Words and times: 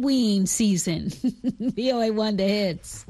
ween 0.00 0.46
season. 0.46 1.10
VOA 1.60 2.12
Wonder 2.12 2.44
Hits. 2.46 3.04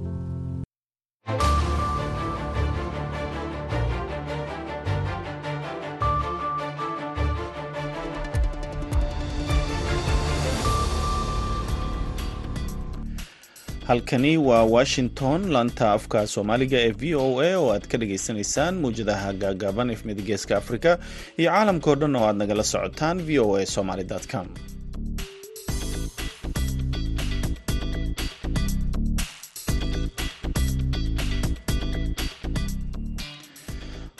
halkani 13.87 14.37
waa 14.37 14.63
washington 14.65 15.51
laanta 15.53 15.93
afka 15.93 16.27
soomaaliga 16.27 16.79
ee 16.79 16.91
v 16.91 17.15
o 17.15 17.41
a 17.41 17.57
oo 17.59 17.69
aad 17.75 17.87
ka 17.91 17.99
dhagaysanaysaan 17.99 18.75
muwjadaha 18.83 19.33
gaagaaban 19.33 19.91
efmida 19.91 20.23
geeska 20.23 20.57
afrika 20.57 20.99
iyo 21.39 21.51
caalamka 21.51 21.91
oo 21.91 21.95
dhan 22.01 22.17
oo 22.17 22.25
aad 22.29 22.37
nagala 22.37 22.65
socotaan 22.65 23.19
v 23.23 23.39
o 23.39 23.57
a 23.57 23.67
somaly 23.67 24.05
com 24.33 24.47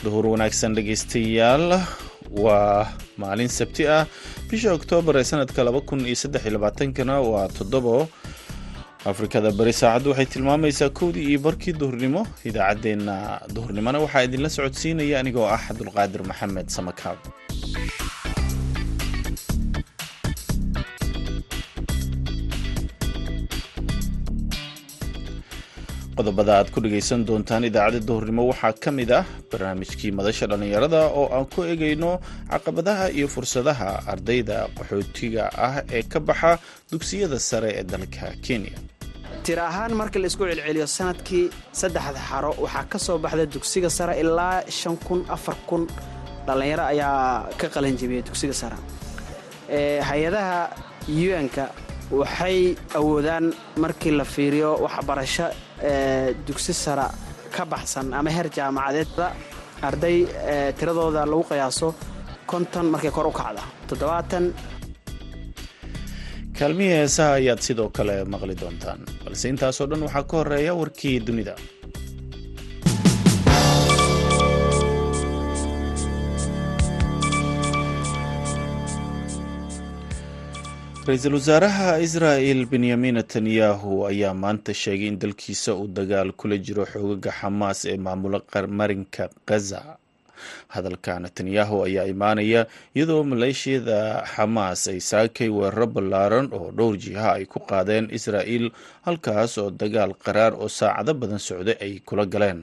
duhur 0.07 0.25
wanaagsan 0.33 0.71
dhegaystayaal. 0.77 1.67
Waa 2.43 2.87
maalin 3.21 3.47
sabti 3.57 3.83
ah 3.97 4.03
bisha 4.51 4.69
oktoobar 4.77 5.15
ee 5.21 5.23
sanadka 5.31 5.63
kana 6.97 7.15
waa 7.31 7.47
toddobo. 7.57 7.95
Afrikada 9.11 9.49
bari 9.59 9.73
saacaddu 9.81 10.09
waxay 10.11 10.27
tilmaamaysaa 10.33 10.89
kowdii 10.99 11.25
iyo 11.31 11.39
barkii 11.45 11.73
duhurnimo. 11.81 12.21
Idaacaddeenna 12.49 13.15
duhurnimona 13.55 13.97
waxaa 14.05 14.23
idinla 14.27 14.49
socodsiinaya 14.55 15.15
anigoo 15.21 15.47
ah 15.55 15.59
cabdulqaadir 15.67 16.21
maxamed 16.29 16.67
samakaab 16.77 17.19
qodobada 26.17 26.51
aad 26.59 26.69
ku 26.73 26.79
dhegaysan 26.85 27.19
doontaan 27.27 27.63
idaacadda 27.69 27.99
duhurnimo. 28.09 28.43
Waxaa 28.51 28.73
ka 28.83 28.89
mid 28.99 29.11
ah 29.19 29.23
barnaamijkii 29.51 30.11
madasha 30.19 30.45
dhallinyarada 30.51 31.01
oo 31.19 31.25
aan 31.37 31.45
ku 31.53 31.59
egayno 31.73 32.11
caqabadaha 32.51 33.05
iyo 33.17 33.27
fursadaha 33.35 33.89
ardayda 34.13 34.57
qaxootiga 34.77 35.43
ah 35.67 35.75
ee 35.97 36.03
ka 36.11 36.19
baxa 36.27 36.51
dugsiyada 36.91 37.37
sare 37.49 37.69
ee 37.79 37.83
dalka 37.91 38.27
kenya. 38.45 38.75
Tir 39.45 39.59
ahaan 39.69 39.91
marka 40.01 40.17
la 40.21 40.27
isku 40.31 40.43
celceliyo 40.49 40.87
sannadkii 40.97 41.45
saddexda 41.81 42.19
xaro 42.29 42.51
waxaa 42.63 42.85
ka 42.91 42.97
soo 43.05 43.17
baxda 43.23 43.45
dugsiga 43.53 43.89
sare 43.97 44.13
ilaa 44.23 44.55
shan 44.79 44.95
kun 45.07 45.19
afar 45.35 45.55
kun. 45.69 45.83
Dhallinyaro 46.47 46.83
ayaa 46.93 47.49
ka 47.59 47.67
qalanjibiyay 47.75 48.23
dugsiga 48.27 48.55
sare. 48.61 48.77
Hay'adaha 50.09 50.57
un-ka 51.41 51.65
waxay 52.11 52.75
awoodaan 52.95 53.53
markii 53.83 54.11
la 54.19 54.23
fiiriyo 54.25 54.71
waxbarasho 54.85 55.47
dugsi 56.47 56.73
sare 56.73 57.07
ka 57.55 57.65
baxsan 57.65 58.13
ama 58.13 58.29
heer 58.29 58.47
jaamacadeedda 58.57 59.25
arday 59.87 60.17
tiradooda 60.79 61.25
lagu 61.25 61.43
qiyaaso 61.49 61.93
konton 62.45 62.85
markay 62.93 63.11
kor 63.11 63.27
u 63.27 63.31
kacda. 63.31 63.61
Toddobaatan. 63.87 64.45
Kaalmihii 66.59 66.93
heesaha 66.99 67.33
ayaad 67.39 67.59
sidoo 67.67 67.89
kale 67.89 68.15
maqli 68.33 68.55
doontaan. 68.61 68.99
Balse 69.25 69.49
intaasoo 69.49 69.87
dhan 69.89 70.01
waxaa 70.07 70.23
ka 70.23 70.37
horreeya 70.37 70.73
warkii 70.81 71.19
dunida 71.27 71.55
ra'iisul 81.07 81.33
wasaaraha 81.39 81.89
israa'el 82.07 82.61
benyamin 82.71 83.15
netanyahu 83.19 83.91
ayaa 84.09 84.33
maanta 84.43 84.73
sheegay 84.73 85.07
in 85.11 85.17
dalkiisa 85.21 85.71
uu 85.79 85.87
dagaal 85.97 86.29
kula 86.39 86.57
jiro 86.65 86.83
xoogaga 86.91 87.31
xamaas 87.39 87.79
ee 87.91 87.97
maamula 88.05 88.39
marinka 88.79 89.23
gaza 89.49 89.81
hadalka 90.73 91.13
netanyahu 91.23 91.75
ayaa 91.87 92.05
imaanaya 92.13 92.61
iyadoo 92.95 93.23
maleeshiyada 93.31 93.97
xamaas 94.35 94.81
ay 94.91 94.99
saakay 95.09 95.49
weeraro 95.57 95.87
ballaaran 95.95 96.47
oo 96.57 96.67
dhowr 96.77 96.95
jiha 97.03 97.27
ay 97.39 97.45
ku 97.53 97.59
qaadeen 97.69 98.05
israa'il 98.17 98.65
halkaas 99.07 99.51
oo 99.61 99.69
dagaal 99.81 100.11
qaraar 100.25 100.53
oo 100.61 100.67
saacado 100.79 101.13
badan 101.21 101.39
socday 101.47 101.77
ay 101.85 101.93
kula 102.07 102.25
galeen 102.33 102.59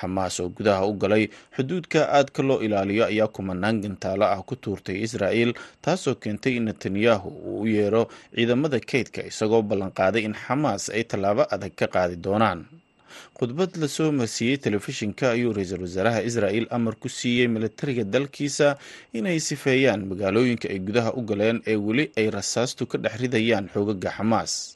xamaas 0.00 0.34
oo 0.42 0.48
gudaha 0.56 0.82
u 0.86 0.92
galay 1.02 1.24
xuduudka 1.56 2.00
aadka 2.18 2.42
loo 2.48 2.58
ilaaliyo 2.66 3.04
ayaa 3.12 3.28
kumanaan 3.36 3.80
gantaalo 3.84 4.24
ah 4.34 4.40
ku 4.48 4.54
tuurtay 4.56 4.96
israa'il 5.06 5.52
taasoo 5.84 6.14
keentay 6.22 6.56
in 6.58 6.64
netanyahu 6.68 7.28
uu 7.28 7.60
u 7.62 7.66
yeero 7.76 8.02
ciidamada 8.34 8.78
kaydka 8.90 9.20
isagoo 9.30 9.62
ballanqaaday 9.70 10.22
in 10.28 10.34
xamaas 10.44 10.82
ay 10.96 11.04
tallaabo 11.10 11.42
adag 11.54 11.72
ka 11.80 11.86
qaadi 11.94 12.16
doonaan. 12.26 12.60
Khudbad 13.38 13.76
la 13.80 13.88
soo 13.88 14.12
marsiiyey 14.12 14.58
telefishinka 14.64 15.30
ayuu 15.36 15.52
ra'iisul 15.56 15.82
wasaaraha 15.86 16.20
israa'il 16.28 16.66
amar 16.76 16.94
ku 17.00 17.08
siiyey 17.08 17.48
militariga 17.48 18.04
dalkiisa 18.04 18.76
inay 19.18 19.40
sifeeyaan 19.40 20.04
magaalooyinka 20.10 20.68
ay 20.72 20.78
gudaha 20.86 21.10
u 21.16 21.22
galeen 21.30 21.58
ee 21.66 21.76
weli 21.86 22.04
ay 22.20 22.28
rasaastu 22.36 22.84
ka 22.90 22.96
dhex 22.98 23.16
ridayaan 23.24 23.68
xoogaga 23.72 24.10
xamaas 24.16 24.75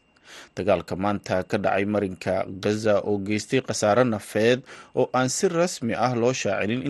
dagaalka 0.56 0.94
maanta 1.04 1.36
ka 1.50 1.56
dhacay 1.64 1.84
marinka 1.94 2.34
gaza 2.64 2.94
oo 3.08 3.16
geystay 3.26 3.60
khasaare 3.68 4.04
nafeed 4.14 4.60
oo 4.98 5.06
aan 5.18 5.28
si 5.36 5.48
rasmi 5.48 5.94
ah 6.06 6.12
loo 6.20 6.32
shaacinin 6.42 6.82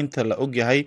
inta 0.00 0.22
la 0.24 0.36
ogyahay 0.44 0.80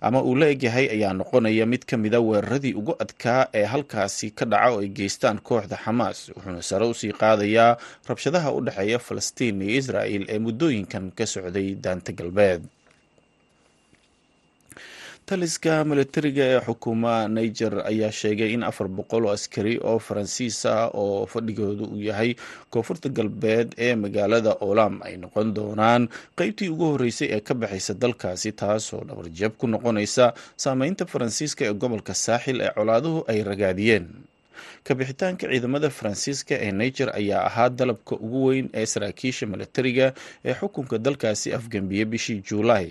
ama 0.00 0.22
uu 0.22 0.34
la 0.40 0.46
egyahay 0.54 0.86
ayaa 0.94 1.12
noqonaya 1.20 1.64
mid 1.66 1.82
ka 1.90 1.96
mida 1.96 2.20
weeraradii 2.20 2.74
ugu 2.80 2.94
adkaa 3.04 3.42
ee 3.54 3.64
halkaasi 3.72 4.30
ka 4.38 4.44
dhaca 4.52 4.70
oo 4.74 4.80
ay 4.84 4.88
geystaan 4.98 5.38
kooxda 5.48 5.76
xamaas 5.84 6.18
wuxuuna 6.36 6.62
sare 6.62 6.84
u 6.86 6.94
sii 7.00 7.12
qaadayaa 7.22 7.76
rabshadaha 8.08 8.48
u 8.52 8.60
dhexeeya 8.66 8.98
falastiin 8.98 9.62
iyo 9.62 9.78
israa'il 9.80 10.24
ee 10.34 10.38
muddooyinkan 10.46 11.04
ka 11.18 11.24
socday 11.26 11.68
daanta 11.84 12.12
galbeed 12.18 12.62
taliska 15.28 15.74
militariga 15.90 16.44
ee 16.52 16.60
xukuuma 16.66 17.14
niger 17.36 17.74
ayaa 17.90 18.12
sheegay 18.20 18.50
in 18.56 18.62
afar 18.70 18.88
boqol 18.98 19.24
oo 19.26 19.32
askari 19.38 19.74
oo 19.90 19.98
faransiis 19.98 20.58
ah 20.66 20.88
oo 21.02 21.26
fadhigoodu 21.32 21.84
uu 21.84 22.00
yahay 22.08 22.30
koonfurta 22.72 23.08
galbeed 23.18 23.68
ee 23.86 23.94
magaalada 24.02 24.52
olam 24.68 24.94
ay 25.06 25.14
noqon 25.22 25.48
doonaan. 25.56 26.02
Qeybtii 26.38 26.68
ugu 26.74 26.84
horreysay 26.92 27.28
ee 27.36 27.40
ka 27.48 27.54
baxaysa 27.54 27.94
dalkaasi 28.02 28.52
taasoo 28.52 29.02
dhabarjab 29.08 29.52
ku 29.60 29.66
noqonaysa 29.74 30.32
saameynta 30.64 31.04
faransiiska 31.12 31.62
ee 31.68 31.74
gobolka 31.82 32.14
saaxil 32.14 32.60
ee 32.66 32.70
colaaduhu 32.78 33.24
ay 33.32 33.42
ragaadiyeen. 33.50 34.06
Kabixitaanka 34.86 35.44
ciidamada 35.52 35.90
faransiiska 35.98 36.54
ee 36.66 36.72
niger 36.80 37.08
ayaa 37.20 37.42
ahaa 37.48 37.68
dalabka 37.78 38.14
ugu 38.16 38.40
weyn 38.48 38.66
ee 38.80 38.86
saraakiisha 38.86 39.44
militariga 39.46 40.06
ee 40.44 40.54
xukunka 40.60 40.96
dalkaasi 40.98 41.48
afgambiyey 41.58 42.04
bishii 42.12 42.40
juulaay 42.48 42.88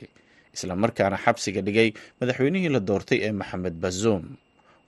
islamarkaana 0.57 1.18
xabsiga 1.25 1.62
dhigay 1.68 1.90
madaxweynihii 2.19 2.73
la 2.75 2.79
doortay 2.90 3.19
ee 3.28 3.31
maxamed 3.41 3.75
bazoum. 3.84 4.25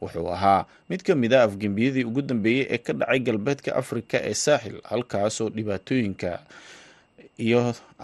Wuxuu 0.02 0.28
ahaa 0.35 0.66
mid 0.90 1.02
ka 1.07 1.13
mid 1.16 1.34
a 1.38 1.44
afgembiyadii 1.47 2.03
ugu 2.09 2.22
dambeeyey 2.22 2.66
ee 2.74 2.78
ka 2.85 2.94
dhacay 3.00 3.19
galbeedka 3.28 3.75
afrika 3.81 4.18
ee 4.30 4.34
saaxil 4.46 4.78
halkaasoo 4.91 5.50
dhibaatooyinka 5.56 6.31
iyo 7.46 7.62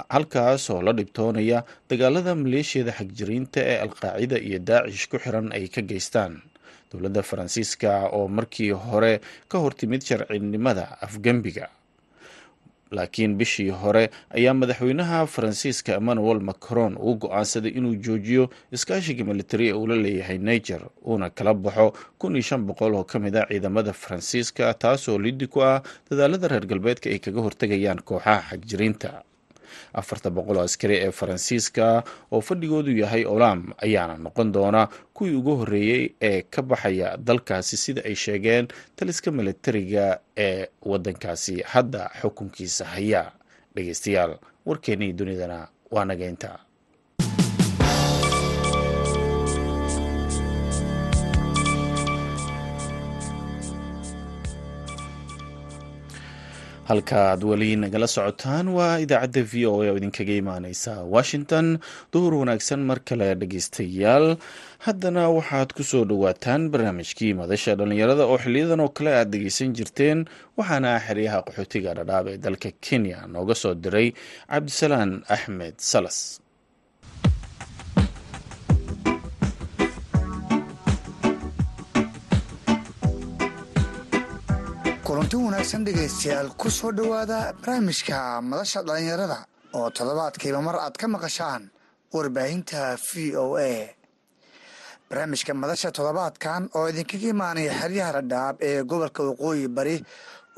halkaasoo 0.10 0.82
la 0.86 0.92
dhibtoonaya 0.98 1.64
dagaalada 1.90 2.36
maleeshiyada 2.36 2.92
xagjiriinta 3.00 3.60
ee 3.72 3.78
alqaacida 3.86 4.38
iyo 4.48 4.60
daacish 4.70 5.08
ku 5.12 5.18
xiran 5.24 5.48
ay 5.58 5.68
ka 5.76 5.82
geystaan. 5.92 6.34
Dowladda 6.92 7.22
faransiiska 7.30 7.92
oo 8.18 8.28
markii 8.38 8.72
hore 8.72 9.14
ka 9.52 9.58
hortimid 9.64 10.02
sharcinimada 10.08 10.86
afgembiga 11.08 11.66
laakiin 12.92 13.36
bishii 13.38 13.70
hore 13.70 14.10
ayaa 14.30 14.54
madaxweynaha 14.54 15.26
faransiiska 15.28 15.94
emmanuel 16.00 16.40
macron 16.40 16.98
uu 16.98 17.16
go'aansaday 17.16 17.72
inuu 17.72 17.96
joojiyo 17.96 18.50
iskaashiga 18.72 19.24
militari 19.26 19.70
ee 19.70 19.74
uula 19.74 19.96
leeyahay 19.96 20.38
niger 20.38 20.82
uuna 21.08 21.30
kala 21.30 21.54
baxo 21.54 21.94
kun 22.18 22.36
iyo 22.36 22.42
shan 22.42 22.62
boqol 22.68 22.94
oo 22.96 23.04
ka 23.04 23.20
mid 23.20 23.36
a 23.36 23.46
ciidamada 23.50 23.94
faransiiska 23.94 24.74
taasoo 24.74 25.18
liddi 25.20 25.48
ku 25.48 25.64
ah 25.64 25.82
dadaalada 26.10 26.48
reer 26.48 26.66
galbeedka 26.68 27.10
ay 27.10 27.20
kaga 27.20 27.42
hortegayaan 27.42 28.00
kooxaha 28.10 28.42
xagjiriinta 28.50 29.24
afarta 30.02 30.30
boqol 30.30 30.58
oo 30.58 30.64
askari 30.70 30.96
ee 31.06 31.12
faransiiska 31.12 32.04
oo 32.32 32.42
fadhigoodu 32.42 32.92
yahay 33.02 33.24
olam 33.26 33.60
ayaana 33.86 34.18
noqon 34.26 34.52
doona 34.56 34.88
kuwii 35.14 35.36
ugu 35.40 35.56
horreeyey 35.62 36.04
ee 36.22 36.42
ka 36.42 36.62
baxaya 36.62 37.18
dalkaasi 37.18 37.78
sida 37.78 38.02
ay 38.10 38.16
sheegeen 38.16 38.68
taliska 38.96 39.32
militariga 39.32 40.20
ee 40.38 40.68
waddankaasi. 40.82 41.62
Hadda 41.62 42.10
xukunkiisa 42.22 42.86
haya 42.86 43.32
dhegeystayaal 43.76 44.34
warkeennii 44.66 45.14
dunidana 45.14 45.68
waa 45.92 46.06
nageynta 46.06 46.60
halka 56.90 57.18
aad 57.32 57.42
weli 57.50 57.70
nagala 57.84 58.08
socotaan 58.16 58.68
waa 58.78 59.00
idaacadda 59.06 59.42
v 59.52 59.54
o 59.70 59.82
a 59.82 59.90
oo 59.92 59.98
idinkaga 60.00 60.34
imaaneysa 60.42 60.94
washington 61.16 61.68
duhur 62.14 62.34
wanaagsan 62.42 62.82
mar 62.90 63.00
kale 63.10 63.28
dhegeystayaal. 63.42 64.28
Haddana 64.86 65.24
waxaad 65.38 65.70
ku 65.78 65.84
soo 65.92 66.04
dhowaataan 66.10 66.70
barnaamijkii 66.74 67.34
madasha 67.42 67.74
dhallinyarada 67.80 68.24
oo 68.30 68.38
xiliyadan 68.44 68.80
oo 68.86 68.90
kale 68.98 69.12
aad 69.18 69.30
dhegeysan 69.34 69.74
jirteen 69.78 70.20
waxaana 70.58 70.92
xeryaha 71.08 71.40
qaxootiga 71.48 71.92
dhadhaab 71.98 72.26
ee 72.34 72.38
dalka 72.46 72.70
kenya 72.86 73.26
nooga 73.34 73.56
soo 73.64 73.74
diray 73.84 74.08
cabdisalaan 74.52 75.12
axmed 75.36 75.76
salas 75.92 76.18
kulanti 85.16 85.36
wanaagsan 85.40 85.86
dhegaystayaal 85.88 86.50
ku 86.60 86.68
soo 86.70 86.92
dhowaada 86.92 87.54
barnaamijka 87.64 88.42
madasha 88.52 88.82
dhallinyarada 88.84 89.38
oo 89.78 89.88
toddobaadkiiba 89.96 90.60
mar 90.68 90.76
aad 90.76 90.96
ka 91.00 91.08
maqashaan 91.08 91.72
warbaahinta 92.14 92.98
v 93.00 93.32
o 93.40 93.56
a. 93.56 93.96
Barnaamijka 95.10 95.54
madasha 95.56 95.92
toddobaadkan 95.96 96.68
oo 96.76 96.86
idinkaga 96.92 97.28
imaanaya 97.32 97.72
xeryaha 97.80 98.12
dhadhaab 98.20 98.56
ee 98.60 98.84
gobolka 98.84 99.22
waqooyi 99.30 99.68
bari 99.78 100.04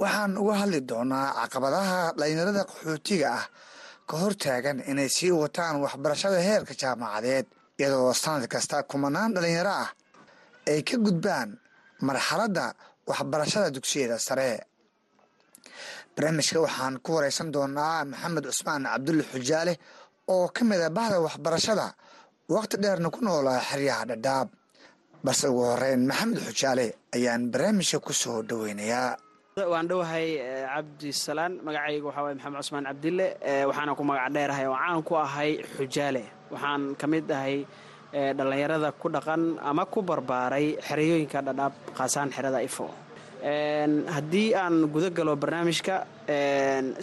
waxaan 0.02 0.34
uga 0.42 0.54
hadli 0.62 0.80
doonaa 0.90 1.28
caqabadaha 1.38 2.00
dhallinyarada 2.18 2.62
qaxootiga 2.70 3.28
ah 3.38 3.46
ka 4.10 4.16
hortaagan 4.18 4.78
inay 4.90 5.10
sii 5.18 5.32
wataan 5.42 5.76
waxbarashada 5.86 6.40
heerka 6.48 6.74
jaamacadeed 6.82 7.46
iyadoo 7.80 8.14
sanad 8.14 8.48
kasta 8.54 8.82
kumanaan 8.90 9.34
dhallinyaro 9.36 9.74
ah 9.86 9.90
ay 10.72 10.82
ka 10.82 10.98
gudbaan 11.06 11.50
marxaladda 12.08 12.74
waxbarashada 13.10 13.70
dugsiyada 13.76 14.18
sare. 14.28 14.50
Barnaamijka 16.16 16.60
waxaan 16.66 16.96
ku 17.06 17.10
wareysan 17.16 17.52
doonaa 17.54 18.06
maxamed 18.12 18.46
cusmaan 18.50 18.84
cabdulle 18.92 19.24
xujaale 19.32 19.74
oo 20.34 20.48
ka 20.56 20.64
mid 20.70 20.82
a 20.82 20.90
bahda 20.98 21.18
waxbarashada 21.28 21.88
waqti 22.56 22.76
dheerna 22.84 23.10
ku 23.16 23.20
noolaa 23.26 23.60
xeryaha 23.70 24.04
dhadhaab. 24.12 24.48
Balse 25.24 25.46
ugu 25.52 25.64
horeyn 25.72 26.02
maxamed 26.10 26.38
xujaale 26.48 26.86
ayaan 27.16 27.44
barnaamijka 27.52 28.00
ku 28.06 28.14
soo 28.14 28.42
dhoweynayaa 28.50 29.12
waan 29.74 29.88
dhowahay 29.90 30.28
cabdisalaan 30.74 31.54
magacayga 31.66 32.06
waxaa 32.08 32.24
waye 32.26 32.36
maxamed 32.38 32.58
cusmaan 32.62 32.86
cabdille 32.90 33.28
waxaana 33.70 33.92
ku 33.98 34.04
magac 34.10 34.30
dheerahay 34.36 34.66
oo 34.68 34.78
caan 34.84 35.02
ku 35.08 35.14
ahay 35.26 35.52
xujaale. 35.76 36.24
Waxaan 36.54 36.82
ka 37.00 37.06
mid 37.12 37.26
ahay 37.38 37.56
dhallinyarada 38.38 38.90
ku 39.02 39.08
dhaqan 39.16 39.42
ama 39.70 39.84
ku 39.94 40.00
barbaaray 40.10 40.68
xereyooyinka 40.88 41.40
dhadhaab 41.48 41.74
khaasaan 41.98 42.30
xerada 42.36 42.60
ifo. 42.70 42.88
Haddii 44.16 44.54
aan 44.56 44.76
guda 44.94 45.10
galo 45.18 45.34
barnaamijka 45.36 45.96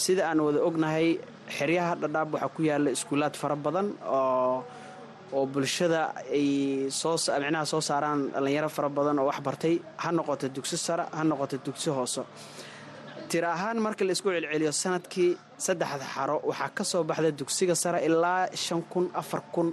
sida 0.05 0.23
aan 0.31 0.39
wada 0.47 0.61
ognahay 0.69 1.09
xeryaha 1.59 1.95
dhadhaab 2.03 2.29
waxaa 2.35 2.49
ku 2.57 2.61
yaalla 2.69 2.91
iskuulaad 2.97 3.35
fara 3.43 3.57
badan 3.57 3.89
oo 4.19 4.65
oo 5.37 5.47
bulshada 5.47 6.01
ay 6.39 6.49
soo 7.01 7.17
micnaha 7.43 7.65
soo 7.73 7.81
saaraan 7.89 8.21
dhallinyaro 8.35 8.69
fara 8.77 8.89
badan 8.89 9.19
oo 9.19 9.27
wax 9.31 9.39
bartay 9.47 9.75
ha 10.03 10.09
noqoto 10.13 10.47
dugsi 10.57 10.77
sare 10.87 11.05
ha 11.17 11.23
noqoto 11.31 11.57
dugsi 11.67 11.91
hoose. 11.97 12.23
Tira 13.29 13.49
ahaan 13.57 13.79
marka 13.85 14.05
la 14.05 14.13
isku 14.17 14.29
celceliyo 14.35 14.73
sannadkii 14.83 15.31
saddexda 15.67 16.07
xaro 16.15 16.37
waxaa 16.51 16.71
ka 16.77 16.85
soo 16.91 17.03
baxda 17.09 17.31
dugsiga 17.41 17.75
sare 17.83 17.99
ilaa 18.09 18.43
shan 18.65 18.81
kun 18.93 19.07
afar 19.21 19.41
kun 19.55 19.69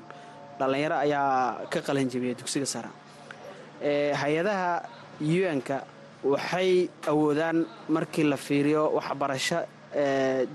dhallinyaro 0.61 0.95
ayaa 1.05 1.65
ka 1.71 1.79
qalanjabiyay 1.87 2.35
dugsiga 2.39 2.65
sare. 2.73 2.89
Hay'adaha 4.21 4.71
un-ka 5.53 5.77
waxay 6.33 6.89
awoodaan 7.11 7.57
markii 7.95 8.23
la 8.31 8.37
fiiriyo 8.45 8.83
waxbarasho 8.97 9.59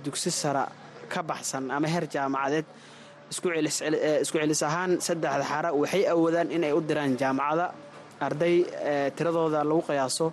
dugsi 0.05 0.31
sare 0.31 0.64
ka 1.12 1.20
baxsan 1.23 1.64
ama 1.76 1.87
heer 1.93 2.05
jaamacadeed 2.14 2.67
isku 3.31 3.49
celis 4.38 4.62
ahaan 4.69 4.93
saddexda 5.06 5.44
xara 5.53 5.69
waxay 5.81 6.03
awoodaan 6.12 6.49
inay 6.56 6.73
u 6.73 6.81
diraan 6.88 7.12
jaamacada 7.23 7.67
arday 8.26 8.56
tiradooda 9.17 9.61
lagu 9.70 9.82
qiyaaso 9.88 10.26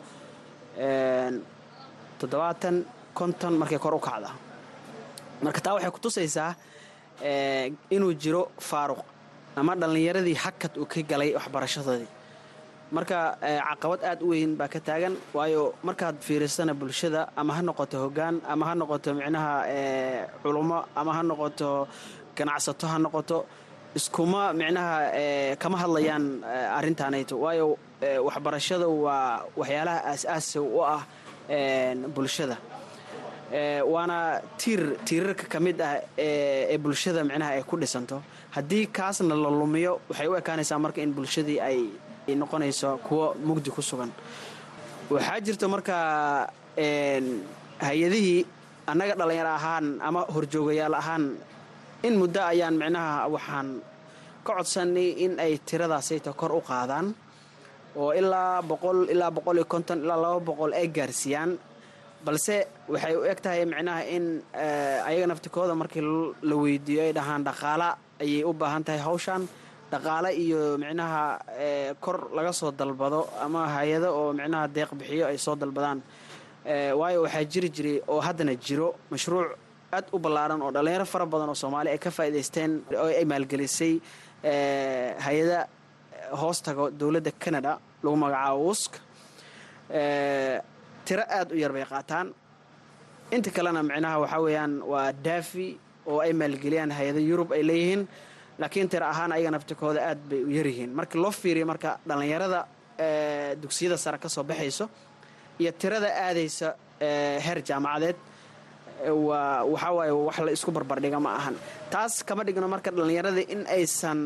toddobaatan 2.19 2.75
konton 3.17 3.53
markay 3.61 3.79
kor 3.83 3.93
u 3.95 3.99
kacda. 4.07 4.29
Marka 5.43 5.59
taa 5.65 5.73
waxay 5.75 5.91
kutusaysaa 5.95 6.51
inuu 7.95 8.13
jiro 8.21 8.43
faaruq 8.69 8.99
ama 9.59 9.73
dhallinyaradii 9.81 10.37
hakad 10.43 10.73
uu 10.81 10.85
ka 10.93 11.01
galay 11.09 11.29
waxbarashadoodii 11.37 12.09
marka 12.95 13.17
caqabad 13.69 14.01
aad 14.09 14.19
u 14.25 14.27
weyn 14.31 14.51
baa 14.59 14.67
ka 14.73 14.79
taagan 14.87 15.13
waayo 15.37 15.63
markaad 15.87 16.15
fiirisana 16.27 16.73
bulshada 16.81 17.21
ama 17.39 17.51
ha 17.57 17.61
noqoto 17.67 17.95
hoggaan 18.03 18.35
ama 18.51 18.63
ha 18.69 18.73
noqoto 18.81 19.09
micnaha 19.19 19.53
culummo 20.43 20.79
ama 20.99 21.11
ha 21.17 21.21
noqoto 21.29 21.69
ganacsato 22.37 22.85
ha 22.91 22.97
noqoto 23.05 23.37
iskuma 23.97 24.41
micnaha 24.59 24.95
kama 25.61 25.77
hadlayaan 25.81 26.25
arrintaanayto. 26.77 27.35
Waayo 27.43 27.67
waxbarashada 28.27 28.87
waa 29.05 29.45
waxyaalaha 29.59 29.99
aas-aasi 30.11 30.57
u 30.59 30.79
ah 30.95 31.01
bulshada 32.15 32.57
waana 33.93 34.41
tiir 34.57 34.81
tiirarka 35.05 35.45
ka 35.53 35.59
mid 35.59 35.77
ah 35.81 36.01
ee 36.17 36.77
bulshada 36.77 37.23
micnaha 37.23 37.51
ay 37.57 37.63
ku 37.63 37.75
dhisanto. 37.77 38.21
Haddii 38.55 38.85
kaasna 38.97 39.35
la 39.35 39.49
lumiyo 39.49 39.99
waxay 40.09 40.27
u 40.27 40.35
ekaanaysaa 40.41 40.79
marka 40.79 41.01
in 41.01 41.13
bulshadii 41.13 41.59
ay 41.59 41.77
noqonayso 42.35 42.97
kuwo 43.05 43.35
mugdi 43.45 43.69
ku 43.69 43.81
sugan. 43.81 44.11
Waxaa 45.09 45.39
jirta 45.45 45.67
marka 45.67 45.95
hay'adihii 47.87 48.45
annaga 48.87 49.13
dhallinyaro 49.19 49.51
ahaan 49.59 49.85
ama 50.01 50.21
horjoogayaal 50.33 50.93
ahaan 51.01 51.23
in 52.07 52.13
muddo 52.21 52.41
ayaan 52.51 52.75
micnaha 52.81 53.27
waxaan 53.35 53.67
ka 54.45 54.51
codsanay 54.57 55.09
in 55.25 55.33
ay 55.39 55.53
tiradaasayta 55.67 56.33
kor 56.39 56.51
u 56.57 56.61
qaadaan 56.61 57.13
oo 57.95 58.11
ilaa 58.19 58.61
boqol 58.69 58.99
ilaa 59.13 59.31
boqol 59.31 59.57
iyo 59.61 59.65
konton 59.73 59.99
ilaa 60.03 60.17
laba 60.23 60.39
boqol 60.49 60.71
ay 60.73 60.87
gaarsiiyaan 60.97 61.51
balse 62.25 62.55
waxay 62.93 63.15
u 63.19 63.23
eg 63.31 63.39
tahay 63.43 63.65
micnaha 63.71 64.01
in 64.15 64.25
ayaga 65.09 65.27
naftikooda 65.31 65.73
markii 65.81 66.03
la 66.49 66.55
weydiiyo 66.63 67.01
ay 67.07 67.13
dhahaan 67.17 67.43
dhaqaala 67.47 67.87
ayay 68.23 68.43
u 68.49 68.53
baahan 68.61 68.83
tahay 68.87 69.01
hawshan. 69.07 69.43
Dhaqaale 69.91 70.29
iyo 70.43 70.77
micnaha 70.83 71.23
kor 72.03 72.17
laga 72.37 72.51
soo 72.59 72.71
dalbado 72.71 73.19
ama 73.45 73.61
hay'ado 73.75 74.09
oo 74.19 74.33
micnaha 74.39 74.67
deeq 74.75 74.89
bixiyo 74.99 75.25
ay 75.31 75.37
soo 75.45 75.55
dalbadaan. 75.55 75.99
Waayo 76.99 77.19
waxaa 77.25 77.43
jiri 77.51 77.69
jiray 77.75 77.97
oo 78.07 78.19
haddana 78.27 78.53
jiro 78.65 78.87
mashruuc 79.11 79.49
aad 79.95 80.05
u 80.15 80.17
ballaaran 80.23 80.61
oo 80.65 80.71
dhallinyaro 80.75 81.05
fara 81.13 81.25
badan 81.25 81.49
oo 81.49 81.55
soomaali 81.63 81.89
ay 81.93 81.99
ka 82.05 82.09
faa'idaysteen 82.17 82.71
oo 83.03 83.09
ay 83.19 83.25
maalgelisay 83.31 83.93
hay'ada 85.25 85.59
hoostaga 86.41 86.83
dowladda 86.99 87.31
canada 87.43 87.71
lagu 88.03 88.15
magacaabo 88.23 88.59
wusk 88.69 88.93
tiro 91.07 91.23
aad 91.37 91.49
u 91.51 91.55
yar 91.63 91.71
bay 91.75 91.85
qaataan. 91.91 92.27
Inta 93.35 93.49
kalena 93.55 93.81
micnaha 93.89 94.17
waxaa 94.23 94.41
weeyaan 94.45 94.73
waa 94.91 95.11
daafi 95.25 95.67
oo 96.11 96.19
ay 96.25 96.33
maalgeliyaan 96.41 96.91
hay'ada 96.97 97.19
yurub 97.29 97.49
ay 97.57 97.63
leeyihiin 97.69 98.01
laakiin 98.59 98.87
tiro 98.91 99.05
ahaan 99.13 99.31
ayaga 99.35 99.51
naftikooda 99.55 99.99
aad 100.09 100.19
bay 100.29 100.41
u 100.43 100.49
yaryihiin 100.57 100.91
marka 100.99 101.15
loo 101.23 101.31
fiiriyo 101.31 101.65
marka 101.71 101.89
dhallinyarada 102.07 102.59
dugsiyada 103.61 103.97
sare 104.03 104.17
ka 104.23 104.29
soo 104.29 104.43
baxayso 104.43 104.85
iyo 105.61 105.71
tirada 105.81 106.09
aadaysa 106.27 106.67
heer 107.45 107.59
jaamacadeed 107.69 108.15
waa 109.27 109.63
waxaa 109.73 109.91
waaye 109.97 110.11
wax 110.27 110.37
la 110.45 110.51
isku 110.57 110.71
barbardhiga 110.71 111.19
ma 111.25 111.31
ahan. 111.39 111.55
Taas 111.91 112.13
kama 112.27 112.43
dhigno 112.47 112.67
marka 112.73 112.89
dhallinyarada 112.97 113.41
in 113.53 113.61
aysan 113.77 114.19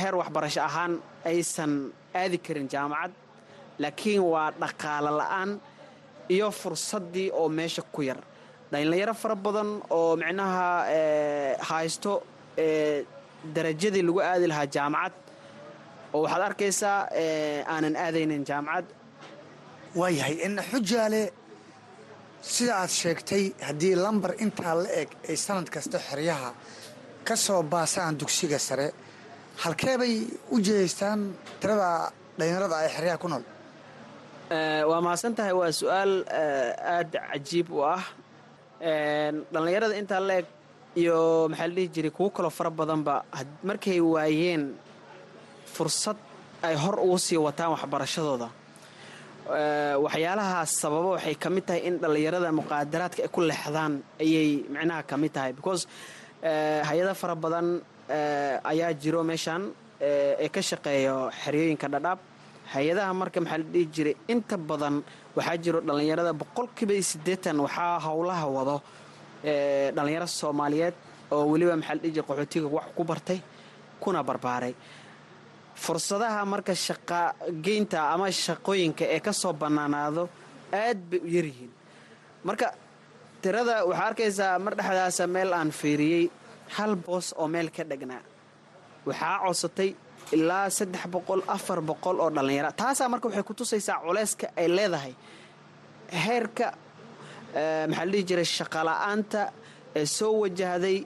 heer 0.00 0.14
waxbarasho 0.20 0.60
ahaan 0.68 0.92
aysan 1.30 1.72
aadi 2.14 2.38
karin 2.46 2.68
jaamacad 2.74 3.12
laakiin 3.82 4.22
waa 4.32 4.48
dhaqaalo 4.62 5.10
la'aan 5.20 5.50
iyo 6.34 6.48
fursaddii 6.60 7.28
oo 7.40 7.48
meesha 7.58 7.82
ku 7.94 8.02
yar. 8.08 8.20
Dhallinyaro 8.72 9.14
fara 9.22 9.34
badan 9.44 9.70
oo 9.98 10.16
micnaha 10.16 10.66
haysto 11.70 12.12
darajadii 13.54 14.02
lagu 14.08 14.20
aadi 14.30 14.46
lahaa 14.52 14.66
jaamacad 14.76 15.14
oo 16.14 16.20
waxaad 16.24 16.42
arkaysaa 16.48 16.98
aanan 17.72 17.96
aadaynin 18.04 18.44
jaamacad. 18.50 18.86
Waayahay 19.98 20.36
in 20.46 20.54
xujaale 20.70 21.22
sida 22.54 22.72
aad 22.82 22.92
sheegtay 23.00 23.44
haddii 23.68 23.94
lambar 24.04 24.32
intaa 24.44 24.74
la 24.82 24.88
eg 25.02 25.08
ay 25.30 25.36
sanad 25.46 25.68
kasta 25.74 25.98
xeryaha 26.08 26.50
ka 27.26 27.34
soo 27.36 27.62
baasaan 27.72 28.14
dugsiga 28.20 28.58
sare 28.58 28.86
halkee 29.62 29.96
bay 30.00 30.14
u 30.54 30.56
jihaystaan 30.66 31.20
tirada 31.60 31.90
dhallinyarada 32.38 32.76
ay 32.82 32.88
xeryaha 32.96 33.18
ku 33.22 33.28
nool 33.28 33.44
waa 34.50 35.00
mahadsan 35.00 35.34
tahay 35.36 35.52
waa 35.60 35.70
su'aal 35.80 36.12
aad 36.94 37.10
cajiib 37.32 37.68
u 37.70 37.82
ah. 37.94 38.02
Dhallinyarada 39.52 39.94
intaa 40.00 40.20
la 40.28 40.34
eg 40.42 40.46
iyo 40.96 41.48
maxaa 41.50 41.68
la 41.68 41.74
dhihi 41.76 41.88
jiray 41.94 42.10
kuwo 42.10 42.30
kaloo 42.36 42.50
fara 42.50 42.70
badanba 42.70 43.14
markay 43.68 44.00
waayeen 44.00 44.64
fursad 45.74 46.16
ay 46.62 46.74
hor 46.82 46.96
ugu 47.04 47.18
sii 47.18 47.36
wataan 47.46 47.70
waxbarashadooda. 47.74 48.48
Waxyaalaha 50.04 50.66
sababa 50.66 51.08
waxay 51.16 51.34
ka 51.42 51.48
mid 51.50 51.64
tahay 51.66 51.82
in 51.88 51.98
dhallinyarada 52.02 52.50
muqaadaraadka 52.60 53.20
ay 53.22 53.28
ku 53.34 53.40
leexdaan 53.40 54.02
ayay 54.20 54.64
micnaha 54.74 55.02
ka 55.06 55.16
mid 55.16 55.32
tahay. 55.32 55.52
Because 55.52 55.86
hay'ada 56.88 57.14
fara 57.14 57.34
badan 57.36 57.80
ayaa 58.72 58.92
jiro 59.02 59.22
meeshan 59.22 59.62
ee 60.00 60.48
ka 60.48 60.60
shaqeeyo 60.60 61.30
xeryooyinka 61.42 61.86
dhadhaab 61.94 62.18
hay'adaha 62.74 63.12
marka 63.20 63.38
maxaa 63.44 63.58
la 63.62 63.66
dhihi 63.74 63.86
jiray 63.94 64.14
inta 64.32 64.56
badan 64.68 64.96
waxaa 65.36 65.56
jiro 65.64 65.78
dhallinyarada 65.88 66.32
boqolkiiba 66.40 66.94
siddeetan 67.10 67.56
waxaa 67.66 67.94
howlaha 68.06 68.46
wado 68.56 68.76
dhallinyaro 69.96 70.26
soomaaliyeed 70.40 70.94
oo 71.34 71.44
weliba 71.52 71.74
maxaa 71.80 71.94
la 71.96 72.00
dhihi 72.02 72.12
jiray 72.16 72.26
qaxootiga 72.28 72.68
wax 72.76 72.86
ku 72.96 73.02
bartay 73.10 73.38
kuna 74.02 74.20
barbaaray. 74.28 74.74
Fursadaha 75.84 76.40
marka 76.52 76.72
shaqageynta 76.86 77.98
ama 78.14 78.26
shaqooyinka 78.44 79.04
ee 79.14 79.20
ka 79.26 79.32
soo 79.42 79.52
bannaanaado 79.62 80.22
aad 80.82 80.98
bay 81.10 81.20
u 81.26 81.28
yaryihiin 81.36 81.70
marka 82.48 82.66
tirada 83.42 83.74
waxaa 83.88 84.06
arkaysaa 84.10 84.58
mar 84.64 84.72
dhexdaasa 84.78 85.24
meel 85.34 85.50
aan 85.58 85.70
fiiriyey 85.80 86.24
hal 86.76 86.92
boos 87.04 87.26
oo 87.40 87.46
meel 87.54 87.68
ka 87.76 87.82
dhegnaa 87.90 88.22
waxaa 89.08 89.36
codsatay 89.44 89.90
ilaa 90.36 90.66
saddex 90.78 91.04
boqol 91.14 91.40
afar 91.56 91.78
boqol 91.88 92.16
oo 92.24 92.30
dhallinyara 92.36 92.70
taasaa 92.80 93.08
marka 93.12 93.26
waxay 93.28 93.42
ku 93.48 93.54
tusaysaa 93.58 93.98
culeyska 94.04 94.46
ay 94.60 94.66
leedahay. 94.76 95.12
Heerka 96.24 96.66
maxaa 97.90 98.04
la 98.06 98.12
dhihi 98.12 98.24
jiray 98.28 98.44
shaqala-aanta 98.56 99.42
ee 99.98 100.06
soo 100.18 100.32
wajahday 100.42 100.98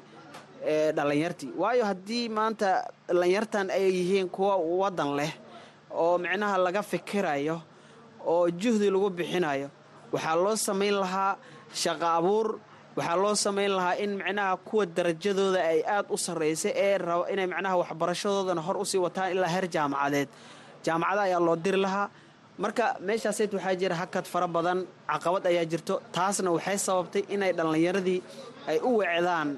dhallinyartii. 0.97 1.51
Waayo 1.63 1.85
haddii 1.91 2.29
maanta 2.37 2.71
dhallinyartan 3.09 3.67
ay 3.77 3.85
yihiin 3.99 4.29
kuwa 4.35 4.55
waddan 4.81 5.11
leh 5.19 5.33
oo 6.03 6.19
micnaha 6.19 6.57
laga 6.65 6.83
fikirayo 6.83 7.57
oo 8.33 8.45
juhdi 8.61 8.89
lagu 8.95 9.11
bixinayo 9.19 9.69
waxaa 10.13 10.37
loo 10.45 10.57
samayn 10.67 10.95
lahaa 11.03 11.37
shaqo 11.83 12.07
abuur 12.19 12.49
waxaa 12.97 13.17
loo 13.23 13.35
samayn 13.45 13.73
lahaa 13.79 13.97
in 14.05 14.11
micnaha 14.21 14.57
kuwa 14.67 14.87
darajadooda 14.97 15.61
ay 15.73 15.81
aad 15.97 16.07
u 16.11 16.17
sarraysa 16.27 16.69
ee 16.85 16.99
raba 16.99 17.25
inay 17.33 17.47
micnaha 17.53 17.77
waxbarashadoodana 17.83 18.61
hor 18.67 18.77
u 18.77 18.85
sii 18.91 18.99
wataan 19.07 19.33
ilaa 19.35 19.49
heer 19.55 19.67
jaamacadeed. 19.75 20.29
Jaamacada 20.85 21.23
ayaa 21.27 21.41
loo 21.47 21.57
diri 21.65 21.79
lahaa. 21.87 22.09
Marka 22.63 22.85
meeshaasayd 23.07 23.51
waxaa 23.57 23.75
jira 23.81 23.95
hakad 24.01 24.25
fara 24.33 24.47
badan 24.57 24.79
caqabad 25.11 25.45
ayaa 25.51 25.65
jirto. 25.73 25.95
Taasna 26.15 26.51
waxay 26.57 26.79
sababtay 26.87 27.23
inay 27.35 27.53
dhallinyaradii 27.59 28.21
ay 28.71 28.79
u 28.79 28.91
weecdaan 29.01 29.49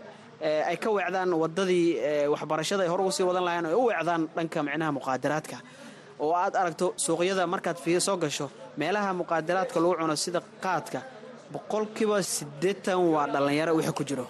ay 0.70 0.76
ka 0.76 0.88
weecdaan 0.96 1.30
wadadii 1.42 1.86
waxbarashada 2.32 2.82
ay 2.84 2.88
hor 2.92 3.00
ugu 3.04 3.12
sii 3.16 3.24
wadan 3.28 3.44
lahayn 3.48 3.66
ay 3.70 3.74
u 3.74 3.82
weecdaan 3.90 4.22
dhanka 4.36 4.58
micnaha 4.66 4.90
muqaadaraadka 4.96 5.56
oo 6.24 6.32
aad 6.42 6.54
aragto 6.60 6.86
suuqyada 7.04 7.44
markaad 7.54 7.76
soo 8.06 8.16
gasho 8.16 8.46
meelaha 8.80 9.10
muqaadaraadka 9.20 9.76
lagu 9.82 9.94
cuno 10.00 10.16
sida 10.24 10.40
qaadka 10.64 10.98
boqolkiiba 11.52 12.18
siddeetan 12.22 12.98
waa 13.14 13.26
dhallinyaro 13.34 13.72
wixii 13.78 13.94
ku 13.98 14.04
jiro. 14.08 14.26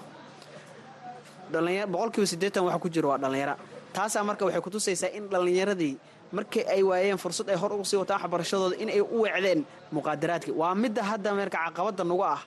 Boqolkiiba 1.93 2.27
siddeetan 2.27 2.65
waxa 2.67 2.79
ku 2.83 2.89
jiro 2.95 3.09
waa 3.11 3.19
dhallinyaro 3.23 3.55
taasaa 3.95 4.25
marka 4.29 4.45
waxay 4.47 4.61
kutusaysaa 4.67 5.11
in 5.17 5.25
dhallinyaradii 5.33 5.95
markii 6.33 6.65
ay 6.75 6.83
waayeen 6.83 7.19
fursad 7.19 7.49
ay 7.49 7.57
hor 7.57 7.73
ugu 7.73 7.85
sii 7.85 7.97
wataan 8.03 8.21
waxbarashadooda 8.23 8.77
in 8.83 8.89
ay 8.91 9.01
u 9.01 9.23
weecdeen 9.25 9.61
muqaadaraadkii. 9.93 10.53
Waa 10.61 10.75
midda 10.75 11.03
hadda 11.03 11.31
meerka 11.39 11.59
caqabadda 11.67 12.05
nagu 12.05 12.23
ah 12.25 12.41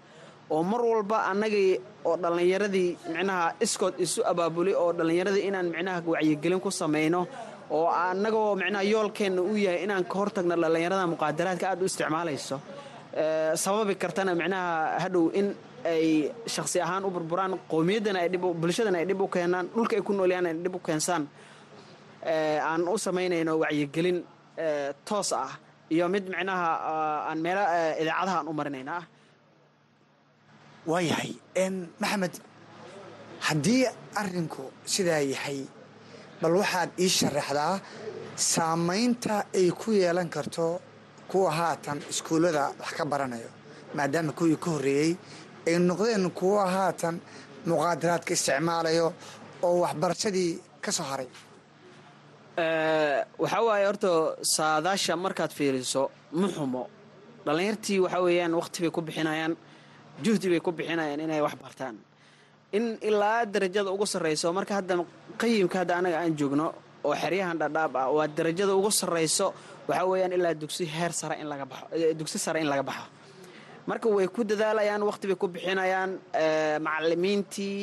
oo 0.49 0.63
mar 0.63 0.81
walba 0.81 1.17
annagii 1.31 1.79
oo 2.05 2.15
dhallinyaradii 2.23 2.89
micnaha 3.13 3.53
iskood 3.65 3.93
isu 4.05 4.21
abaabulay 4.31 4.73
oo 4.75 4.91
dhallinyaradii 4.93 5.43
inaan 5.49 5.67
micnaha 5.73 5.99
wacyigelin 6.11 6.59
ku 6.59 6.69
samayno 6.71 7.21
oo 7.71 7.88
annagoo 7.88 8.55
micnaha 8.55 8.83
yoolkeenna 8.93 9.41
uu 9.41 9.57
yahay 9.65 9.83
inaan 9.85 10.03
ka 10.05 10.15
hortagno 10.19 10.55
dhallinyarada 10.63 11.05
muqaadaraadka 11.13 11.65
aad 11.71 11.81
u 11.81 11.85
isticmaalayso 11.89 12.57
sababi 13.63 13.93
kartana 14.01 14.31
micnaha 14.41 14.99
hadhow 15.03 15.25
in 15.39 15.47
ay 15.93 16.31
shakhsi 16.53 16.77
ahaan 16.85 17.03
u 17.05 17.09
burburaan 17.15 17.53
qowmiyaddana 17.71 18.19
ay 18.25 18.29
bulshadana 18.61 18.97
ay 19.01 19.05
dhib 19.09 19.21
u 19.21 19.27
keenaan 19.35 19.65
dhulka 19.75 19.93
ay 19.97 20.01
ku 20.07 20.13
noolyaan 20.13 20.45
ay 20.49 20.53
dhib 20.63 20.75
u 20.75 20.79
keensaan. 20.88 21.23
Aan 22.69 22.81
u 22.88 22.97
samaynayno 23.05 23.53
wacyigelin 23.63 24.17
toos 25.07 25.29
ah 25.33 25.51
iyo 25.93 26.05
mid 26.13 26.25
micnaha 26.33 26.67
aan 27.29 27.39
meelo 27.45 27.63
idaacadaha 28.01 28.38
aan 28.39 28.47
u 28.47 28.53
marinayna 28.59 28.93
ah. 28.99 29.05
Waayahay 30.89 31.31
maxamed 32.01 32.35
haddii 33.47 33.83
arrinku 34.21 34.63
sidaa 34.93 35.21
yahay 35.33 35.59
bal 36.41 36.53
waxaad 36.61 36.89
ii 37.03 37.09
sharaxdaa 37.19 37.75
saamaynta 38.53 39.35
ay 39.59 39.67
ku 39.81 39.89
yeelan 40.01 40.29
karto 40.35 40.65
kuwa 41.31 41.51
haatan 41.59 41.98
iskuullada 42.12 42.63
wax 42.81 42.91
ka 42.98 43.03
baranayo 43.12 43.50
maadaama 43.95 44.31
kuwii 44.38 44.57
ka 44.63 44.69
horreeyey 44.75 45.12
ay 45.67 45.75
noqdeen 45.89 46.25
kuwa 46.39 46.63
haatan 46.75 47.15
muqaadaraadka 47.69 48.31
isticmaalayo 48.38 49.07
oo 49.67 49.75
waxbarashadii 49.83 50.51
ka 50.83 50.91
soo 50.98 51.03
haray. 51.12 51.27
Waxaa 53.41 53.62
waaye 53.67 53.86
horta 53.86 54.09
saadaasha 54.55 55.15
markaad 55.15 55.51
fiiriso 55.57 56.12
ma 56.39 56.48
xumo. 56.48 56.83
Dhallinyartii 57.45 58.00
waxaa 58.03 58.21
weeyaan 58.25 58.53
wakhti 58.59 58.79
bay 58.83 58.91
ku 58.91 59.01
bixinayaan 59.01 59.53
juhdi 60.24 60.48
bay 60.50 60.59
ku 60.59 60.71
bixinayaan 60.71 61.19
inay 61.19 61.41
wax 61.41 61.55
bartaan. 61.63 61.95
In 62.71 62.98
ilaa 63.01 63.45
darajada 63.45 63.91
ugu 63.91 64.05
sarrayso 64.05 64.53
marka 64.53 64.74
hadda 64.79 64.95
qayimka 65.41 65.77
hadda 65.81 65.93
anaga 66.00 66.17
aan 66.19 66.36
joogno 66.39 66.67
oo 67.03 67.15
xeryahan 67.15 67.57
dhadhaab 67.62 67.95
ah 67.95 68.09
waa 68.15 68.27
darajada 68.27 68.74
ugu 68.75 68.91
sarrayso 68.91 69.53
waxaa 69.89 70.05
weeyaan 70.12 70.34
ilaa 70.38 70.53
dugsi 70.62 70.84
heer 70.96 71.12
sare 71.19 71.36
in 71.41 71.48
laga 71.51 71.65
baxo 71.72 71.86
dugsi 72.19 72.38
sare 72.46 72.60
in 72.63 72.67
laga 72.74 72.84
baxo. 72.89 73.05
Marka 73.89 74.08
way 74.15 74.27
ku 74.36 74.41
dadaalayaan 74.50 75.01
wakhti 75.10 75.25
bay 75.29 75.36
ku 75.41 75.48
bixinayaan 75.53 76.12
macalimiintii 76.86 77.77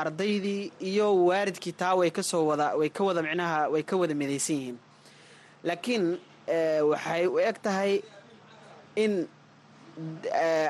ardaydii 0.00 0.62
iyo 0.90 1.06
waaridkii 1.28 1.72
taa 1.80 1.94
way 2.00 2.10
ka 2.16 2.22
soo 2.30 2.44
wada 2.50 2.66
way 2.78 2.88
ka 2.96 3.02
wada 3.08 3.20
micnaha 3.26 3.60
way 3.72 3.82
ka 3.82 3.94
wada 4.00 4.14
midaysan 4.20 4.56
yihiin. 4.60 4.76
Laakiin 5.68 6.04
waxay 6.90 7.22
u 7.26 7.36
eg 7.48 7.56
tahay 7.66 7.92
in 9.04 9.12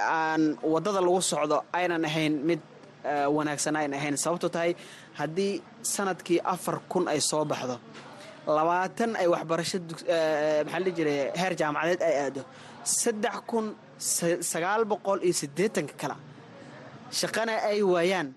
aan 0.01 0.43
waddada 0.73 1.01
lagu 1.07 1.21
socdo 1.33 1.57
aynan 1.79 2.05
ahayn 2.09 2.35
mid 2.49 2.61
wanaagsan 3.37 3.77
aynan 3.81 3.99
ahayn. 4.01 4.17
Sababto 4.25 4.49
tahay 4.49 4.73
haddii 5.19 5.53
sannadkii 5.83 6.41
afar 6.55 6.77
kun 6.89 7.05
ay 7.13 7.21
soo 7.31 7.45
baxdo 7.45 7.77
labaatan 8.47 9.11
ay 9.21 9.27
waxbarasho 9.35 9.79
maxaa 10.67 10.81
la 10.85 10.91
jiray 10.97 11.19
heer 11.41 11.53
jaamacadeed 11.61 12.03
ay 12.09 12.15
aado. 12.25 12.43
Saddex 13.01 13.37
kun 13.49 13.67
sagaal 14.53 14.83
boqol 14.91 15.19
iyo 15.27 15.33
siddeetanka 15.41 15.95
kale 16.01 16.17
shaqana 17.19 17.53
ay 17.71 17.81
waayaan. 17.93 18.29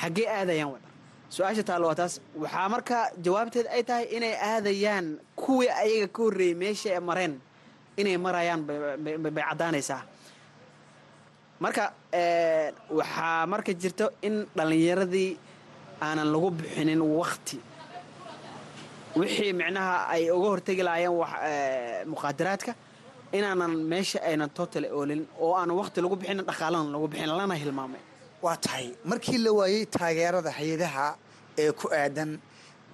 Xaggee 0.00 0.28
aadayaan 0.38 0.70
wadha 0.74 0.88
su'aasha 1.34 1.62
taallo 1.68 1.86
waa 1.90 1.94
taas. 2.00 2.14
Waxaa 2.42 2.68
markaa 2.74 3.04
jawaabteed 3.24 3.66
ay 3.76 3.82
tahay 3.88 4.06
inay 4.16 4.34
aadayaan 4.50 5.06
kuwii 5.40 5.70
ayaga 5.82 6.08
ka 6.14 6.20
horreeyey 6.22 6.54
meesha 6.60 6.88
ay 6.96 7.00
mareen. 7.08 7.34
Inay 8.00 8.16
marayaan 8.26 8.60
bay 8.66 9.44
caddaanaysaa. 9.48 10.02
Marka 11.64 11.84
waxaa 12.98 13.46
marka 13.52 13.72
jirto 13.82 14.06
in 14.26 14.46
dhallinyaradii 14.56 15.30
aanan 16.06 16.28
lagu 16.32 16.50
bixinin 16.58 17.00
wakti 17.20 17.56
wixii 19.16 19.52
micnaha 19.60 19.96
ay 20.14 20.30
uga 20.30 20.48
hortegi 20.52 20.82
lahaayeen 20.88 22.08
muqaadaraadka 22.12 22.72
inaanan 23.36 23.72
meesha 23.92 24.18
aynan 24.28 24.50
totale 24.58 24.88
oolin 24.98 25.22
oo 25.44 25.52
aan 25.60 25.70
wakti 25.80 26.00
lagu 26.04 26.16
bixinin 26.20 26.44
dhaqaalana 26.50 26.90
lagu 26.94 27.06
bixin 27.12 27.30
lana 27.40 27.54
hilmaamay. 27.62 28.00
Waa 28.44 28.56
tahay. 28.64 28.86
Markii 29.10 29.38
la 29.44 29.50
waayey 29.58 29.82
taageerada 29.96 30.50
hay'adaha 30.58 31.06
ee 31.62 31.72
ku 31.80 31.86
aadan 32.00 32.30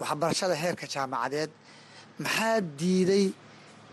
waxbarashada 0.01 0.55
heerka 0.63 0.87
jaamacadeed 0.95 1.51
maxaa 2.25 2.61
diiday 2.81 3.27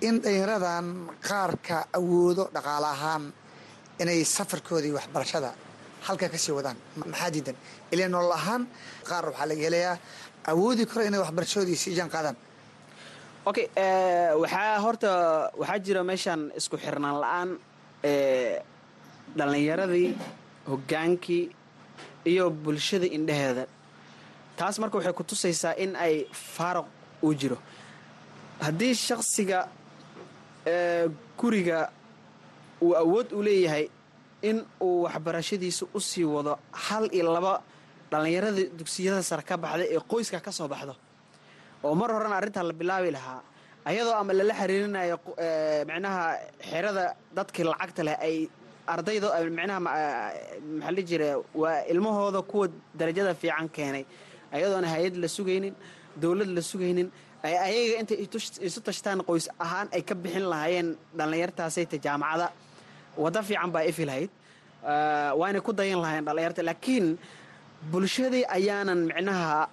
in 0.07 0.15
dhallinyaradan 0.23 0.85
qaarka 1.27 1.77
awoodo 1.97 2.43
dhaqaale 2.55 2.87
ahaan 2.95 3.23
inay 4.01 4.19
safarkoodii 4.35 4.93
waxbarashada 4.97 5.49
halka 6.07 6.27
ka 6.33 6.37
sii 6.43 6.53
wadaan 6.57 6.77
maxaa 6.95 7.29
diidan 7.33 7.55
ilaa 7.93 8.07
nolol 8.13 8.33
ahaan 8.39 8.63
qaar 9.09 9.23
waxaa 9.29 9.47
laga 9.51 9.61
helayaa 9.67 9.95
awoodi 10.51 10.83
karo 10.89 11.01
inay 11.07 11.19
waxbarashadoodii 11.23 11.75
sii 11.83 11.95
jaan 11.97 12.09
qaadaan. 12.15 12.37
Okay 13.49 13.65
waxaa 14.41 14.79
horta 14.85 15.09
waxaa 15.59 15.79
jira 15.85 16.01
meeshan 16.09 16.41
isku 16.59 16.75
xirnaan 16.83 17.17
la'aan 17.23 17.49
dhallinyaradii 19.37 20.09
hoggaankii 20.69 21.43
iyo 22.31 22.45
bulshada 22.63 23.05
indheheeda 23.17 23.63
taas 24.57 24.75
marka 24.81 24.97
waxay 24.97 25.13
ku 25.13 25.23
tusaysaa 25.23 25.73
in 25.83 25.95
ay 25.95 26.15
faaruq 26.55 26.87
uu 27.23 27.33
jiro. 27.33 27.57
Haddii 28.65 28.93
shaksiga 28.95 29.59
guriga 31.39 31.89
uu 32.81 32.93
awood 33.03 33.27
u 33.33 33.41
leeyahay 33.43 33.85
in 34.49 34.57
uu 34.87 35.03
waxbarashadiisa 35.05 35.83
u 35.93 35.99
sii 36.09 36.23
wado 36.35 36.53
hal 36.85 37.05
iyo 37.17 37.33
laba 37.35 37.53
dhallinyarada 38.11 38.61
dugsiyada 38.79 39.21
sare 39.29 39.43
ka 39.49 39.55
baxda 39.63 39.83
ee 39.95 39.99
qoyska 40.11 40.39
ka 40.45 40.51
soo 40.57 40.67
baxdo. 40.73 40.93
Oo 41.85 41.93
mar 41.99 42.09
horena 42.15 42.35
arrintaa 42.39 42.63
la 42.69 42.73
bilaabi 42.81 43.09
lahaa 43.17 43.39
ayadoo 43.89 44.13
ama 44.21 44.33
lala 44.39 44.53
xiriirinayo 44.59 45.15
micnaha 45.89 46.23
xerada 46.69 47.03
dadkii 47.37 47.63
lacagta 47.69 48.01
leh 48.07 48.15
ay 48.27 48.35
ardayda 48.93 49.27
micnaha 49.57 49.79
maxaa 49.79 50.91
la 50.97 51.01
jira 51.09 51.27
waa 51.61 51.77
ilmahooda 51.93 52.41
kuwa 52.51 52.65
darajada 52.99 53.33
fiican 53.41 53.67
keenay. 53.75 54.03
Ayadoona 54.55 54.87
hay'ad 54.93 55.15
la 55.23 55.27
sugaynin 55.37 55.73
dowlad 56.21 56.49
la 56.57 56.61
sugaynin 56.71 57.07
ay 57.47 57.55
ayaga 57.67 57.95
intay 58.01 58.17
isu 58.67 58.79
tashtaan 58.87 59.19
qoys 59.29 59.45
ahaan 59.65 59.87
ay 59.95 60.01
ka 60.09 60.15
bixin 60.23 60.45
lahaayeen 60.51 60.89
dhallinyartaasayta 61.17 61.97
jaamacada 62.05 62.47
waddo 63.17 63.41
fiican 63.43 63.71
baa 63.71 63.83
ifi 63.91 64.05
lahayd. 64.05 64.29
Waanay 65.39 65.61
ku 65.61 65.71
dayan 65.73 65.99
lahaayeen 66.01 66.25
dhallinyarta 66.25 66.61
laakiin 66.63 67.17
bulshadii 67.91 68.45
ayaanan 68.57 68.99
micnaha 69.09 69.69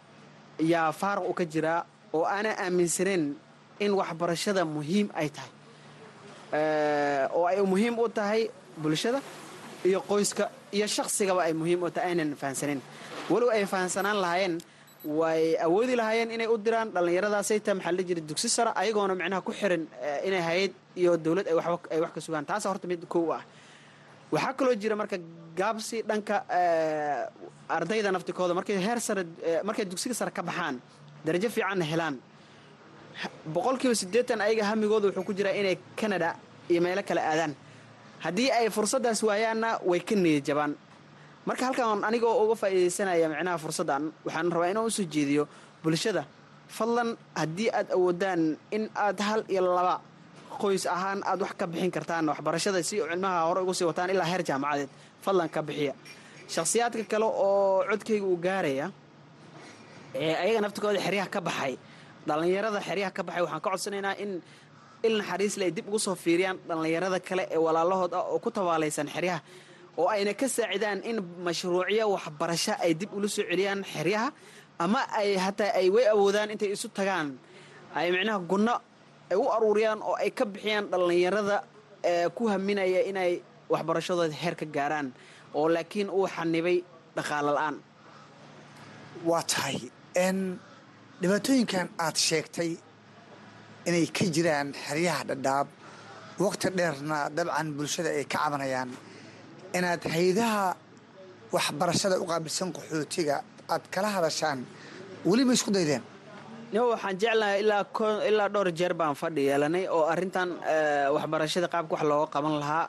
yaa 0.72 0.92
faaruq 0.92 1.28
u 1.30 1.34
ka 1.34 1.44
jiraa 1.44 1.84
oo 2.12 2.24
aanan 2.24 2.56
aaminsaneyn 2.64 3.34
in 3.84 3.92
waxbarashada 4.00 4.64
muhiim 4.64 5.08
ay 5.14 5.28
tahay. 5.36 5.50
Oo 7.36 7.44
ay 7.46 7.60
muhiim 7.62 7.94
u 7.98 8.08
tahay 8.08 8.50
bulshada 8.82 9.20
iyo 9.84 10.00
qoyska 10.00 10.50
iyo 10.72 10.86
shaqsigaba 10.86 11.42
ay 11.46 11.52
muhiim 11.52 11.82
u 11.82 11.90
tahay 11.90 12.10
aynan 12.12 12.34
fahansaneyn 12.36 12.80
walow 13.30 13.50
ay 13.52 13.64
fahansanaan 13.66 14.16
lahaayeen 14.24 14.54
way 15.04 15.56
awoodi 15.66 15.94
lahaayeen 15.96 16.30
inay 16.36 16.46
u 16.46 16.56
diraan 16.58 16.90
dhallinyaradaasayta 16.94 17.74
la 17.74 18.02
jira 18.08 18.20
dugsi 18.20 18.48
sara 18.48 18.70
ayagoona 18.74 19.14
micnaha 19.14 19.40
ku 19.46 19.52
xiran 19.52 19.86
inay 20.26 20.40
hay'ad 20.48 20.72
iyo 20.96 21.16
dowlad 21.16 21.46
ay 21.48 22.00
wax 22.00 22.12
ka 22.14 22.20
sugaan. 22.20 22.44
Taasa 22.44 22.68
horta 22.68 22.86
mid 22.86 23.04
kow 23.08 23.32
ah. 23.32 23.42
Waxaa 24.32 24.52
kaloo 24.58 24.74
jira 24.74 24.96
marka 24.96 25.16
gaabsi 25.56 26.02
dhanka 26.02 26.36
ardayda 27.68 28.10
naftikooda 28.12 28.54
markay 28.54 28.76
heer 28.76 29.00
sare 29.00 29.22
markay 29.64 29.84
dugsiga 29.84 30.14
sare 30.14 30.30
ka 30.30 30.42
baxaan 30.42 30.80
darajo 31.24 31.48
fiicanna 31.48 31.84
helaan. 31.84 32.16
Boqolkiiba 33.54 33.94
siddeetan 33.94 34.40
ayaga 34.40 34.64
hamigooda 34.70 35.06
wuxuu 35.08 35.24
ku 35.24 35.32
jiraa 35.34 35.54
inay 35.60 35.76
canada 35.96 36.36
iyo 36.70 36.80
meelo 36.80 37.02
kale 37.02 37.18
aadaan. 37.20 37.54
Haddii 38.24 38.50
ay 38.50 38.68
fursaddaas 38.70 39.22
waayaanna 39.22 39.78
way 39.90 40.00
ka 40.00 40.14
niyad 40.14 40.44
jabaan 40.44 40.72
marka 41.48 41.62
halkan 41.68 42.04
anigoo 42.08 42.34
uga 42.44 42.54
faa'iidaysanaya 42.62 43.26
micnaha 43.32 43.58
fursaddan 43.64 44.02
waxaan 44.26 44.48
rabaa 44.54 44.70
inaan 44.72 44.86
u 44.86 44.90
soo 44.96 45.06
jeediyo 45.14 45.42
bulshada. 45.82 46.22
Fadlan 46.76 47.10
haddii 47.40 47.68
aad 47.78 47.88
awoodaan 47.96 48.42
in 48.76 48.82
aad 49.04 49.18
hal 49.28 49.40
iyo 49.52 49.62
laba 49.76 49.94
qoys 50.62 50.84
ahaan 50.94 51.20
aad 51.30 51.40
wax 51.44 51.52
ka 51.60 51.66
bixin 51.72 51.90
kartaan 51.96 52.24
waxbarashada 52.32 52.80
si 52.88 52.96
cilmaha 53.00 53.40
hore 53.48 53.60
ugu 53.64 53.74
sii 53.78 53.86
wataan 53.90 54.10
ilaa 54.14 54.28
heer 54.30 54.42
jaamacadeed 54.48 54.90
fadlan 55.24 55.48
ka 55.54 55.60
bixiya. 55.68 55.94
Shakhsiyaadka 56.54 57.04
kale 57.12 57.24
oo 57.24 57.84
codkayga 57.90 58.26
uu 58.30 58.36
gaaraya 58.46 58.86
ee 60.22 60.34
ayaga 60.42 60.60
naftikooda 60.64 61.00
xeryaha 61.06 61.28
ka 61.34 61.40
baxay 61.48 61.74
dhallinyarada 62.28 62.80
xeryaha 62.88 63.10
ka 63.16 63.22
baxay 63.26 63.42
waxaan 63.44 63.60
ka 63.64 63.70
codsanaynaa 63.70 64.14
in 64.22 64.30
il 65.06 65.14
naxariisle 65.20 65.62
ay 65.66 65.70
dib 65.76 65.86
ugu 65.88 65.98
soo 66.06 66.14
fiiriyaan 66.24 66.56
dhallinyarada 66.68 67.18
kale 67.28 67.42
ee 67.54 67.60
walaalahood 67.66 68.12
ah 68.18 68.24
oo 68.32 68.38
ku 68.44 68.50
tabaalaysan 68.56 69.08
xeryaha 69.14 69.40
oo 69.98 70.06
ayna 70.14 70.32
ka 70.40 70.46
saacidaan 70.56 71.00
in 71.10 71.16
mashruucyo 71.46 72.04
waxbarasho 72.14 72.74
ay 72.84 72.92
dib 73.00 73.10
ula 73.16 73.28
soo 73.34 73.44
celiyaan 73.50 73.80
xeryaha 73.92 74.28
ama 74.84 75.00
ay 75.20 75.30
hataa 75.44 75.72
ay 75.80 75.86
way 75.94 76.06
awoodaan 76.14 76.50
intay 76.54 76.70
isu 76.76 76.88
tagaan. 76.98 77.28
Ay 77.98 78.06
micnaha 78.14 78.38
gunno 78.50 78.74
ay 79.30 79.36
u 79.36 79.44
aruuriyaan 79.54 80.00
oo 80.08 80.14
ay 80.22 80.30
ka 80.38 80.44
bixiyaan 80.52 80.86
dhallinyarada 80.90 81.56
ee 82.10 82.28
ku 82.36 82.42
haminaya 82.52 83.00
inay 83.10 83.32
waxbarashadooda 83.72 84.34
heer 84.42 84.54
ka 84.60 84.66
gaaraan 84.76 85.08
oo 85.58 85.66
laakiin 85.74 86.08
uu 86.18 86.26
xanibay 86.34 86.78
dhaqaalo 87.16 87.50
la'aan 87.58 87.76
waa 89.28 89.42
tahay 89.50 89.78
n 90.34 90.38
dhibaatooyinkan 91.20 91.86
aad 92.04 92.16
sheegtay 92.26 92.70
inay 93.88 94.06
ka 94.16 94.24
jiraan 94.34 94.68
xeryaha 94.86 95.22
dhadhaab. 95.30 95.68
Waqti 96.44 96.68
dheerna 96.78 97.18
dabcan 97.36 97.68
bulshada 97.76 98.10
ay 98.18 98.24
ka 98.32 98.38
cabanayaan 98.46 98.90
inaad 99.76 100.02
haydaha 100.14 100.64
waxbarashada 101.56 102.16
u 102.22 102.26
qaabilsan 102.30 102.68
qaxootiga 102.76 103.36
aad 103.74 103.82
kala 103.94 104.08
hadashaan 104.16 104.58
weliba 105.28 105.52
isku 105.56 105.70
daydeen? 105.76 106.02
Nimo 106.72 106.86
waxaan 106.94 107.16
jeclahay 107.22 107.60
ilaa 108.30 108.48
dhowr 108.54 108.68
jeer 108.78 108.94
baan 109.00 109.14
fadhi 109.20 109.42
yeelanay 109.50 109.84
oo 109.96 110.04
arrintan 110.12 110.48
waxbarashada 111.16 111.68
qaabka 111.74 111.92
wax 111.96 112.02
looga 112.10 112.26
qaban 112.34 112.54
lahaa 112.62 112.84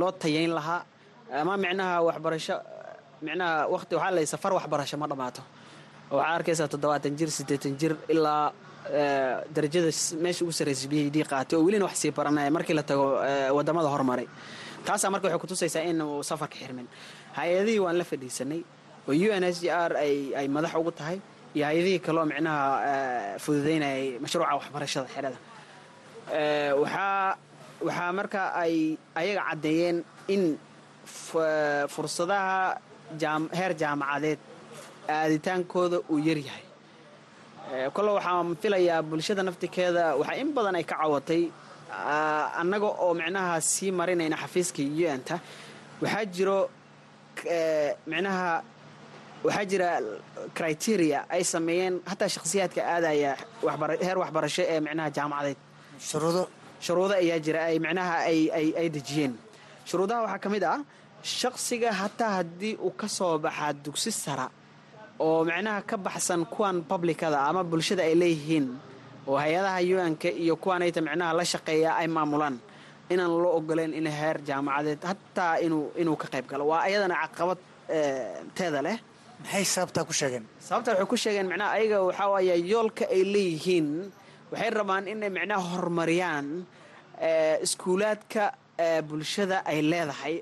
loo 0.00 0.12
tayayn 0.22 0.52
lahaa. 0.58 0.80
Ama 1.40 1.54
micnaha 1.64 1.94
waxbarasho 2.08 2.56
micnaha 3.26 3.54
waqti 3.74 3.92
waxaa 3.96 4.14
lay 4.16 4.26
safar 4.32 4.52
waxbarasho 4.58 4.96
ma 5.02 5.06
dhammaato. 5.10 5.42
Waxaa 6.10 6.34
arkaysaa 6.36 6.68
toddobaatan 6.72 7.12
jir 7.18 7.30
siddeetan 7.36 7.74
jir 7.80 7.92
ilaa 8.14 8.52
darajada 9.54 9.90
meesha 10.24 10.40
ugu 10.44 10.52
sarraysa 10.58 10.86
b 10.92 11.08
d 11.14 11.24
qaatay 11.32 11.56
oo 11.58 11.64
welina 11.66 11.84
wax 11.88 11.96
sii 12.02 12.10
baranaya 12.18 12.50
markii 12.56 12.74
la 12.78 12.82
tago 12.90 13.04
waddamada 13.56 13.88
hormaray 13.94 14.26
taasaa 14.88 15.10
marka 15.14 15.26
waxay 15.28 15.40
kutusaysaa 15.44 15.84
inuu 15.90 16.22
safarka 16.30 16.56
xirmin. 16.60 16.86
Hay'adihii 17.38 17.80
waan 17.84 17.96
la 18.00 18.04
fadhiisanay 18.10 18.60
oo 19.08 19.14
u 19.26 19.28
n 19.40 19.44
s 19.44 19.56
g 19.62 19.70
r 19.70 19.92
ay 20.40 20.46
madax 20.56 20.72
ugu 20.80 20.92
tahay 20.98 21.18
iyo 21.56 21.64
hay'adihii 21.68 22.00
kaleo 22.06 22.24
micnaha 22.30 22.62
fududaynayay 23.44 24.04
mashruuca 24.22 24.54
waxbarashada 24.60 25.08
xerada. 25.14 25.38
Waxaa 26.82 27.36
waxaa 27.86 28.12
marka 28.18 28.40
ay 28.62 28.74
ayaga 29.20 29.42
caddeeyeen 29.48 29.96
in 30.34 30.42
fursadaha 31.94 32.78
heer 33.58 33.72
jaamacadeed 33.82 34.38
aaditaankooda 35.08 35.98
uu 36.12 36.18
yaryahay 36.28 36.64
kole 37.96 38.10
waxaan 38.18 38.48
filayaa 38.62 39.02
bulshada 39.10 39.42
naftikeeda 39.48 40.04
waxaa 40.20 40.36
in 40.42 40.48
badan 40.56 40.76
ay 40.80 40.84
ka 40.90 40.96
cawatay 41.02 41.42
annaga 42.60 42.86
oo 43.04 43.14
micnaha 43.14 43.60
sii 43.60 43.90
marinayna 43.92 44.36
xafiiska 44.42 44.82
un-ta 45.14 45.36
waxaa 46.02 46.24
jiro 46.34 46.58
micnaha 48.06 48.62
waxaa 49.44 49.64
jira 49.70 49.88
criteria 50.54 51.20
ay 51.34 51.42
sameeyeen 51.44 51.94
hataa 52.10 52.28
shakhsiyaadka 52.34 52.80
aadaya 52.94 53.36
heer 54.06 54.18
waxbarasho 54.22 54.62
ee 54.72 54.80
micnaha 54.80 55.10
jaamacadeed. 55.16 55.56
Shuruudo. 56.08 56.42
Shuruudo 56.84 57.14
ayaa 57.14 57.38
jira 57.44 57.60
ay 57.70 57.78
micnaha 57.78 58.14
ay 58.80 58.88
dejiyeen. 58.96 59.34
Shuruudaha 59.88 60.20
waxaa 60.24 60.38
ka 60.44 60.48
mid 60.54 60.64
ah 60.64 60.78
shakhsiga 61.22 61.92
hataa 61.92 62.30
haddii 62.38 62.74
uu 62.86 62.90
ka 63.00 63.08
soo 63.08 63.38
baxaa 63.38 63.72
dugsi 63.84 64.10
sara 64.12 64.46
oo 65.18 65.44
micnaha 65.44 65.82
ka 65.82 65.96
baxsan 65.96 66.44
kuwan 66.46 66.82
publicada 66.90 67.38
ama 67.48 67.62
bulshada 67.64 68.02
ay 68.02 68.14
leeyihiin 68.14 68.66
oo 69.28 69.36
hay'adaha 69.42 69.80
un-ka 70.06 70.28
iyo 70.42 70.54
kuwaanayta 70.62 71.00
micnaha 71.06 71.32
la 71.38 71.44
shaqeeya 71.52 71.90
ay 72.00 72.06
maamulaan 72.16 72.56
inaan 73.12 73.30
loo 73.42 73.52
ogoleyn 73.58 73.92
in 73.98 74.06
heer 74.18 74.36
jaamacadeed 74.48 75.02
hataa 75.10 75.54
inuu 76.00 76.16
ka 76.22 76.26
qayb 76.32 76.46
galo. 76.50 76.64
Waa 76.70 76.82
ayadana 76.88 77.14
caqabad 77.24 77.58
teeda 78.56 78.80
leh. 78.86 78.98
Maxay 79.42 79.64
sababtaa 79.74 80.04
ku 80.08 80.12
sheegeen? 80.20 80.44
Sababta 80.66 80.90
waxay 80.92 81.06
ku 81.12 81.16
sheegeen 81.22 81.46
micnaha 81.50 81.70
ayaga 81.76 81.98
waxaa 82.08 82.28
waaya 82.32 82.54
yoolka 82.72 83.04
ay 83.14 83.22
leeyihiin 83.34 83.88
waxay 84.52 84.70
rabaan 84.78 85.04
inay 85.12 85.30
micnaha 85.36 85.62
horumariyaan 85.72 86.46
iskuulaadka 87.64 88.44
bulshada 89.08 89.62
ay 89.66 89.78
leedahay. 89.82 90.34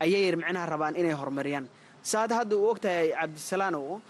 Ayay 0.00 0.32
micnaha 0.36 0.66
rabaan 0.72 0.94
inay 1.00 1.12
horumariyaan 1.20 1.66
saad 2.02 2.30
hadda 2.36 2.56
uu 2.56 2.68
ogtahay 2.72 3.06
cabdisalaanow 3.20 4.00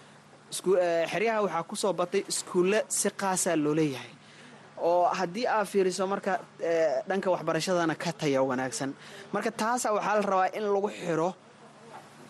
xeryaha 0.52 1.42
waxaa 1.46 1.62
ku 1.68 1.76
soo 1.76 1.92
batay 1.92 2.22
iskuulle 2.28 2.84
si 2.88 3.08
qaasaa 3.10 3.56
loo 3.56 3.74
leeyahay. 3.74 4.10
Oo 4.78 5.04
haddii 5.18 5.46
aad 5.46 5.66
fiiriso 5.66 6.06
marka 6.06 6.40
dhanka 7.08 7.30
waxbarashadana 7.30 7.94
ka 7.94 8.12
taya 8.12 8.42
wanaagsan. 8.42 8.90
Marka 9.32 9.50
taasa 9.50 9.92
waxaa 9.92 10.14
la 10.20 10.22
rabaa 10.22 10.48
in 10.56 10.62
lagu 10.74 10.88
xiro 10.90 11.34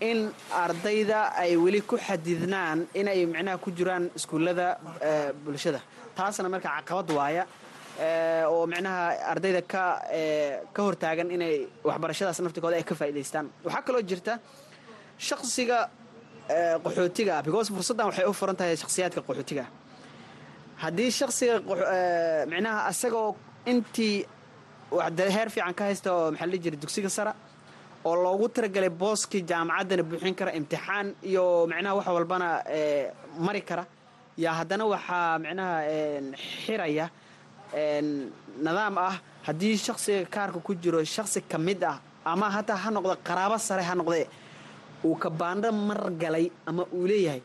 in 0.00 0.31
ardayda 0.53 1.20
ay 1.42 1.57
weli 1.57 1.81
ku 1.81 1.96
xadidnaan 1.96 2.87
inay 2.94 3.27
micnaha 3.27 3.59
ku 3.59 3.70
jiraan 3.70 4.11
iskuullada 4.16 4.79
bulshada. 5.44 5.81
Taasna 6.16 6.48
marka 6.48 6.68
caqabad 6.77 7.11
waaya 7.18 7.44
oo 8.53 8.66
micnaha 8.66 9.03
ardayda 9.33 9.62
ka 9.62 9.85
ka 10.74 10.81
hortaagan 10.83 11.31
inay 11.31 11.66
waxbarashadaas 11.88 12.40
naftikooda 12.44 12.77
ay 12.77 12.85
ka 12.85 12.94
faa'idaystaan 12.94 13.46
waxaa 13.64 13.83
kaloo 13.87 14.03
jirta 14.11 14.38
shaksiga 15.18 15.79
qaxootiga 16.85 17.43
because 17.45 17.69
fursaddan 17.71 18.07
waxay 18.11 18.25
u 18.29 18.33
furan 18.33 18.57
tahay 18.57 18.77
shakhsiyaadka 18.83 19.21
qaxootiga. 19.29 19.65
Haddii 20.83 21.11
shaksiga 21.11 21.55
micnaha 22.53 22.81
asagoo 22.91 23.37
intii 23.67 24.27
heer 25.37 25.49
fiican 25.55 25.75
ka 25.79 25.85
haysta 25.89 26.09
oo 26.15 26.31
maxaa 26.31 26.47
la 26.53 26.57
jira 26.65 26.77
dugsiga 26.83 27.09
sara 27.17 27.33
oo 28.05 28.15
loogu 28.25 28.49
talagalay 28.55 28.91
booskii 28.91 29.43
jaamacaddana 29.51 30.03
buuxin 30.03 30.35
kara 30.39 30.51
imtixaan 30.59 31.07
iyo 31.23 31.67
micnaha 31.71 31.95
wax 31.99 32.07
walbana 32.17 32.49
mari 33.47 33.61
kara 33.69 33.85
yaa 34.45 34.55
haddana 34.61 34.85
waxaa 34.93 35.39
micnaha 35.39 35.77
xiraya 36.65 37.07
nidaam 38.65 38.99
ah 38.99 39.15
haddii 39.47 39.77
shaksiga 39.87 40.27
kaarka 40.35 40.59
ku 40.67 40.75
jiro 40.75 40.99
shaksi 41.05 41.41
ka 41.51 41.59
mid 41.59 41.83
ah 41.85 41.99
ama 42.25 42.47
hataa 42.57 42.77
ha 42.77 42.91
noqda 42.91 43.17
qaraabo 43.29 43.59
sare 43.59 43.83
ha 43.89 43.95
noqdee 43.95 44.27
uu 45.07 45.17
kabaandho 45.25 45.71
mar 45.88 46.01
galay 46.23 46.47
ama 46.71 46.83
uu 46.97 47.07
leeyahay. 47.11 47.43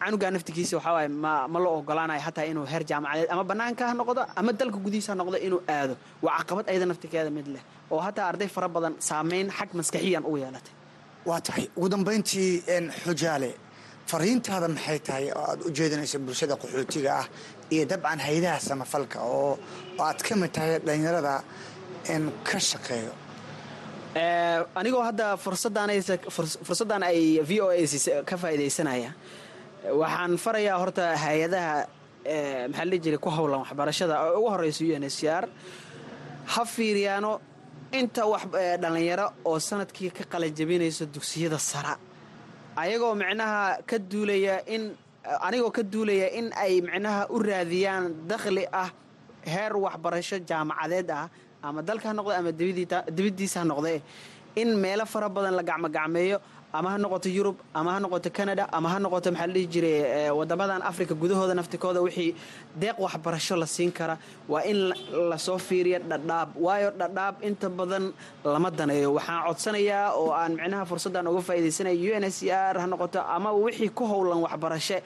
Canugaa 0.00 0.30
naftigiisa 0.34 0.74
waxaa 0.78 0.92
waaye 0.96 1.08
ma 1.24 1.32
ma 1.52 1.58
la 1.64 1.68
ogolaanayo 1.78 2.20
xataa 2.26 2.44
inuu 2.50 2.66
heer 2.72 2.82
jaamacadeed 2.90 3.28
ama 3.34 3.42
bannaanka 3.50 3.82
ha 3.88 3.94
noqdo 4.00 4.22
ama 4.40 4.50
dalka 4.60 4.78
gudihiisa 4.84 5.10
ha 5.12 5.16
noqdo 5.20 5.36
inuu 5.46 5.60
aado. 5.74 5.94
Waa 6.24 6.38
caqabad 6.38 6.64
ayada 6.70 6.86
naftigeeda 6.90 7.30
mid 7.36 7.46
leh 7.54 7.62
oo 7.92 8.00
hataa 8.06 8.26
arday 8.30 8.48
fara 8.54 8.68
badan 8.74 8.94
saameyn 9.08 9.46
xag 9.58 9.70
maskaxiyan 9.78 10.24
ugu 10.28 10.38
yeelatay. 10.42 10.72
Waa 11.28 11.40
tahay. 11.46 11.64
Ugu 11.76 11.88
dambayntii 11.94 12.50
xujaale 13.04 13.50
fariintaada 14.10 14.68
maxay 14.76 14.98
tahay 15.08 15.26
oo 15.38 15.44
aad 15.50 15.60
u 15.68 15.70
jeedinaysa 15.78 16.16
bulshada 16.26 16.54
qaxootiga 16.62 17.10
ah 17.20 17.26
iyo 17.74 17.84
dabcan 17.90 18.18
haydaha 18.26 18.58
samafalka 18.68 19.18
oo 19.36 19.52
aad 20.06 20.18
ka 20.26 20.32
mid 20.40 20.50
tahay 20.56 20.70
dhalinyarada 20.86 21.34
ka 22.48 22.58
shaqeeyo 22.70 23.12
anigoo 24.14 25.02
hadda 25.02 25.36
fursaddan 25.36 27.02
ay 27.02 27.40
v 27.42 27.60
o 27.62 27.68
a 27.70 28.22
ka 28.26 28.36
faa'iidaysanaya 28.36 29.12
waxaan 29.94 30.36
farayaa 30.38 30.78
horta 30.78 31.16
hay'adaha 31.16 31.86
maxaa 32.68 32.84
la 32.90 32.96
jiray 32.98 33.18
ku 33.18 33.30
howlan 33.30 33.60
waxbarashada. 33.64 34.14
Oo 34.26 34.38
ugu 34.40 34.48
horeysa 34.50 34.84
u 34.84 34.92
n 34.98 35.04
s 35.06 35.22
r 35.24 35.44
ha 36.52 36.62
fiiriyaano 36.64 37.40
inta 37.92 38.26
wax 38.26 38.42
dhallinyaro 38.82 39.26
oo 39.46 39.58
sannadkii 39.58 40.10
ka 40.10 40.24
qalajabinaysa 40.32 41.06
dugsiyada 41.06 41.58
sara 41.58 41.94
ayagoo 42.76 43.14
micnaha 43.14 43.78
ka 43.86 43.96
duulaya 43.98 44.60
in 44.66 44.92
anigoo 45.46 45.70
ka 45.70 45.82
duulaya 45.82 46.28
in 46.38 46.50
ay 46.64 46.80
micnaha 46.82 47.26
u 47.30 47.38
raadiyaan 47.38 48.26
dakhli 48.28 48.66
ah 48.72 48.90
heer 49.46 49.72
waxbarasho 49.76 50.38
jaamacadeed 50.50 51.10
ah 51.10 51.30
ama 51.62 51.80
dalka 51.88 52.06
ha 52.08 52.14
noqde 52.18 52.34
ama 52.40 52.50
dibaddiisa 53.16 53.56
ha 53.60 53.64
noqde 53.72 53.94
in 54.60 54.68
meelo 54.82 55.04
fara 55.12 55.28
badan 55.28 55.54
la 55.58 55.62
gacmogacmeeyo 55.62 56.38
ama 56.78 56.88
ha 56.92 56.98
noqoto 57.02 57.28
yurub 57.36 57.56
ama 57.78 57.90
ha 57.94 57.98
noqoto 58.04 58.28
canada 58.38 58.64
ama 58.76 58.88
ha 58.92 58.98
noqoto 59.04 59.28
maxaa 59.34 59.46
la 59.46 59.52
dhihi 59.54 59.66
jiray 59.74 60.30
wadamadan 60.38 60.82
africa 60.90 61.14
gudahooda 61.22 61.54
naftikooda 61.58 62.00
wixii 62.06 62.30
deeq 62.82 62.96
waxbarasho 63.04 63.56
la 63.62 63.66
siin 63.66 63.90
kara. 63.98 64.14
Waa 64.52 64.62
in 64.70 64.78
la 65.30 65.38
soo 65.46 65.58
fiiriya 65.58 65.98
dhadhaab. 66.10 66.48
Waayo 66.66 66.90
dhadhaab 67.00 67.34
inta 67.48 67.68
badan 67.78 68.04
lama 68.44 68.70
daneeyo. 68.78 69.08
Waxaan 69.18 69.42
codsanayaa 69.48 70.06
oo 70.20 70.30
aan 70.40 70.52
micnaha 70.60 70.84
fursaddan 70.90 71.26
uga 71.32 71.40
faa'iidaysanaya 71.48 71.96
u 71.98 72.14
n 72.14 72.24
s 72.24 72.38
r 72.46 72.74
ha 72.82 72.86
noqoto 72.92 73.18
ama 73.36 73.50
wixii 73.64 73.90
ku 73.98 74.04
howlan 74.12 74.38
waxbarashe 74.46 74.96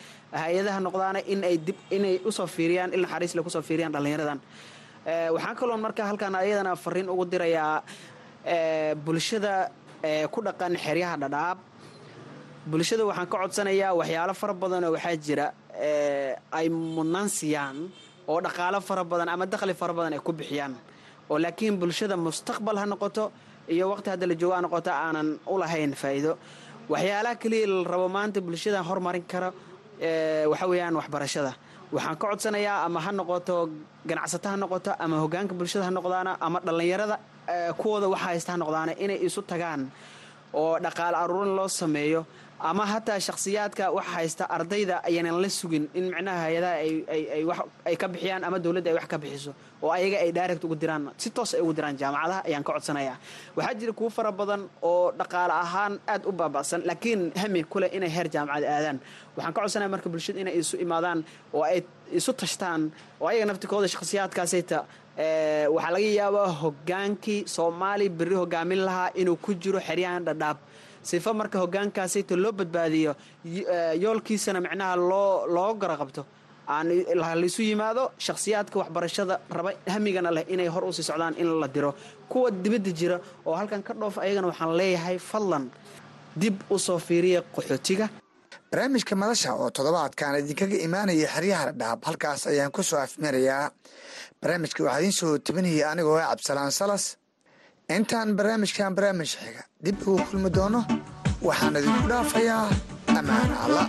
hay'adaha 0.42 0.78
noqdaana 0.86 1.20
in 1.32 1.40
ay 1.48 1.56
dib 1.66 1.76
inay 1.96 2.20
u 2.24 2.30
soo 2.38 2.46
fiiriyaan 2.56 2.92
il 2.96 3.00
naxariisle 3.04 3.40
ku 3.42 3.48
soo 3.56 3.62
fiiriyaan 3.68 3.92
dhallinyaradan 3.96 4.38
waxaan 5.06 5.56
kaloon 5.56 5.80
marka 5.80 6.04
halkaan 6.06 6.34
ayadana 6.34 6.76
fariin 6.76 7.08
ugu 7.08 7.24
dirayaa 7.24 7.82
bulshada 9.04 9.70
ku 10.32 10.40
dhaqan 10.42 10.76
xeryaha 10.76 11.16
dhadhaab. 11.22 11.58
Bulshada 12.66 13.04
waxaan 13.06 13.26
ka 13.28 13.36
codsanayaa 13.42 13.94
waxyaalo 14.00 14.34
fara 14.34 14.54
badanoo 14.54 14.92
waxaa 14.96 15.16
jira 15.16 15.46
ay 16.52 16.68
mudnaan 16.68 17.28
siiyaan 17.28 17.76
oo 18.28 18.40
dhaqaalo 18.40 18.80
fara 18.80 19.04
badan 19.04 19.28
ama 19.28 19.46
dakhli 19.46 19.74
fara 19.74 19.92
badan 19.92 20.12
ay 20.14 20.20
ku 20.20 20.32
bixiyaan. 20.32 20.74
Oo 21.30 21.38
laakiin 21.38 21.76
bulshada 21.78 22.16
mustaqbal 22.16 22.76
ha 22.78 22.86
noqoto 22.86 23.32
iyo 23.68 23.88
waqti 23.92 24.10
hadda 24.10 24.26
la 24.26 24.34
joogo 24.34 24.54
ha 24.56 24.60
noqoto 24.62 24.90
aanan 24.90 25.38
u 25.46 25.58
lahayn 25.58 25.92
faa'iido. 25.94 26.38
Waxyaalaha 26.88 27.36
keliya 27.42 27.66
la 27.66 27.84
rabo 27.92 28.08
maanta 28.08 28.40
bulshada 28.40 28.80
horumarin 28.82 29.24
karo 29.28 29.50
waxa 30.52 30.66
weeyaan 30.68 30.96
waxbarashada 30.96 31.52
waxaan 31.94 32.16
ka 32.20 32.26
codsanayaa 32.30 32.78
ama 32.86 32.98
ha 33.04 33.10
noqoto 33.18 33.56
ganacsato 34.08 34.46
ha 34.52 34.56
noqoto 34.62 34.90
ama 35.04 35.16
hogaanka 35.22 35.54
bulshada 35.58 35.84
ha 35.88 35.90
noqdaana 35.98 36.32
ama 36.46 36.58
dhallinyarada 36.66 37.16
kuwooda 37.80 38.06
waxa 38.12 38.24
haysta 38.28 38.50
ha 38.52 38.58
noqdaana 38.62 38.92
inay 39.04 39.18
isu 39.26 39.40
tagaan 39.50 39.80
oo 40.60 40.74
dhaqaale 40.84 41.16
aruurin 41.22 41.52
loo 41.58 41.68
sameeyo 41.80 42.20
ama 42.70 42.84
hataa 42.92 43.20
shakhsiyaadka 43.26 43.84
waxa 43.96 44.10
haysta 44.16 44.44
ardayda 44.56 44.96
ayaanan 45.08 45.36
la 45.44 45.48
sugin 45.60 45.84
in 45.98 46.04
micnaha 46.12 46.40
hay'adaha 46.48 46.76
ay 47.88 47.96
ka 48.02 48.06
bixiyaan 48.12 48.42
ama 48.48 48.58
dowladda 48.64 48.88
ay 48.90 48.96
wax 48.98 49.06
ka 49.12 49.18
bixiso 49.22 49.52
oo 49.84 49.90
ayaga 49.96 50.16
ay 50.24 50.30
direct 50.38 50.64
ugu 50.64 50.76
diraan. 50.82 51.02
Si 51.22 51.28
toos 51.36 51.50
ay 51.56 51.60
ugu 51.64 51.72
diraan 51.76 51.96
jaamacadaha 52.00 52.40
ayaan 52.48 52.64
ka 52.66 52.72
codsanayaa. 52.72 53.16
Waxaa 53.56 53.74
jira 53.80 53.92
kuwo 53.98 54.08
fara 54.16 54.32
badan 54.32 54.62
oo 54.82 55.12
dhaqaale 55.18 55.52
ahaan 55.64 55.92
aad 56.12 56.22
u 56.24 56.32
baaba'san 56.32 56.80
laakiin 56.88 57.20
hami 57.42 57.60
kuleh 57.72 57.90
inay 57.96 58.08
heer 58.16 58.28
jaamacad 58.34 58.64
aadaan. 58.64 58.98
Waxaan 59.36 59.52
ka 59.54 59.60
codsanaya 59.60 59.90
marka 59.94 60.08
bulshada 60.12 60.40
inay 60.40 60.56
isu 60.60 60.76
imaadaan 60.84 61.20
oo 61.52 61.62
ay 61.68 61.84
isu 62.18 62.32
tashtaan 62.32 62.82
oo 63.20 63.26
ayaga 63.28 63.44
naftikooda 63.52 63.88
shakhsiyaadkaasayta 63.94 64.78
waxaa 65.74 65.92
laga 65.96 66.10
yaabaa 66.20 66.48
hogaankii 66.62 67.40
soomaali 67.56 68.08
berri 68.18 68.36
hogaamin 68.40 68.80
lahaa 68.88 69.10
inuu 69.20 69.36
ku 69.44 69.52
jiro 69.62 69.80
xeryahan 69.88 70.24
dhadhaab 70.28 70.58
sifa 71.10 71.30
marka 71.40 71.56
hogaankaasayta 71.62 72.34
loo 72.44 72.52
badbaadiyo 72.60 73.12
yoolkiisana 74.04 74.60
micnaha 74.66 74.96
loo 75.10 75.46
loo 75.56 75.74
gara 75.82 75.96
qabto 76.00 76.22
aan 76.74 76.86
laisu 77.40 77.62
yimaado 77.62 78.02
shakhsiyaadka 78.26 78.76
waxbarashada 78.82 79.34
raba 79.56 79.70
hamigana 79.94 80.30
leh 80.36 80.44
inay 80.54 80.68
hor 80.74 80.84
u 80.88 80.92
sii 80.96 81.02
socdaan 81.10 81.34
in 81.42 81.48
la 81.60 81.68
diro. 81.68 81.90
Kuwa 82.28 82.50
dibadda 82.50 82.90
jira 82.98 83.16
oo 83.46 83.54
halkan 83.60 83.82
ka 83.82 83.92
dhoof 84.00 84.16
ayagana 84.18 84.46
waxaan 84.50 84.72
leeyahay 84.80 85.18
fadlan 85.18 85.64
dib 86.36 86.56
u 86.70 86.78
soo 86.78 86.98
fiiriya 86.98 87.40
qaxootiga. 87.54 88.08
Barnaamijka 88.70 89.14
madasha 89.22 89.50
oo 89.54 89.68
toddobaadkan 89.76 90.38
idinkaga 90.40 90.76
imaanaya 90.86 91.28
xeryaha 91.34 91.64
dhadhaab 91.72 92.00
halkaas 92.08 92.46
ayaan 92.46 92.72
ku 92.76 92.82
soo 92.82 92.98
afmarayaa 93.06 93.70
barnaamijka 94.40 94.80
waxaa 94.84 94.98
idiin 95.00 95.12
soo 95.20 95.38
tabinaya 95.46 95.90
anigoo 95.92 96.16
ah 96.18 96.36
salas 96.70 97.04
intaan 97.88 98.36
barnaamijkan 98.36 98.94
barnaamij 98.96 99.26
xiga 99.32 99.62
dib 99.84 99.96
ugu 100.08 100.22
kulmi 100.30 100.50
doono 100.56 100.80
waxaan 101.46 101.76
idinku 101.78 102.06
dhaafayaa 102.12 102.66
ammaana 103.18 103.56
alla 103.64 103.84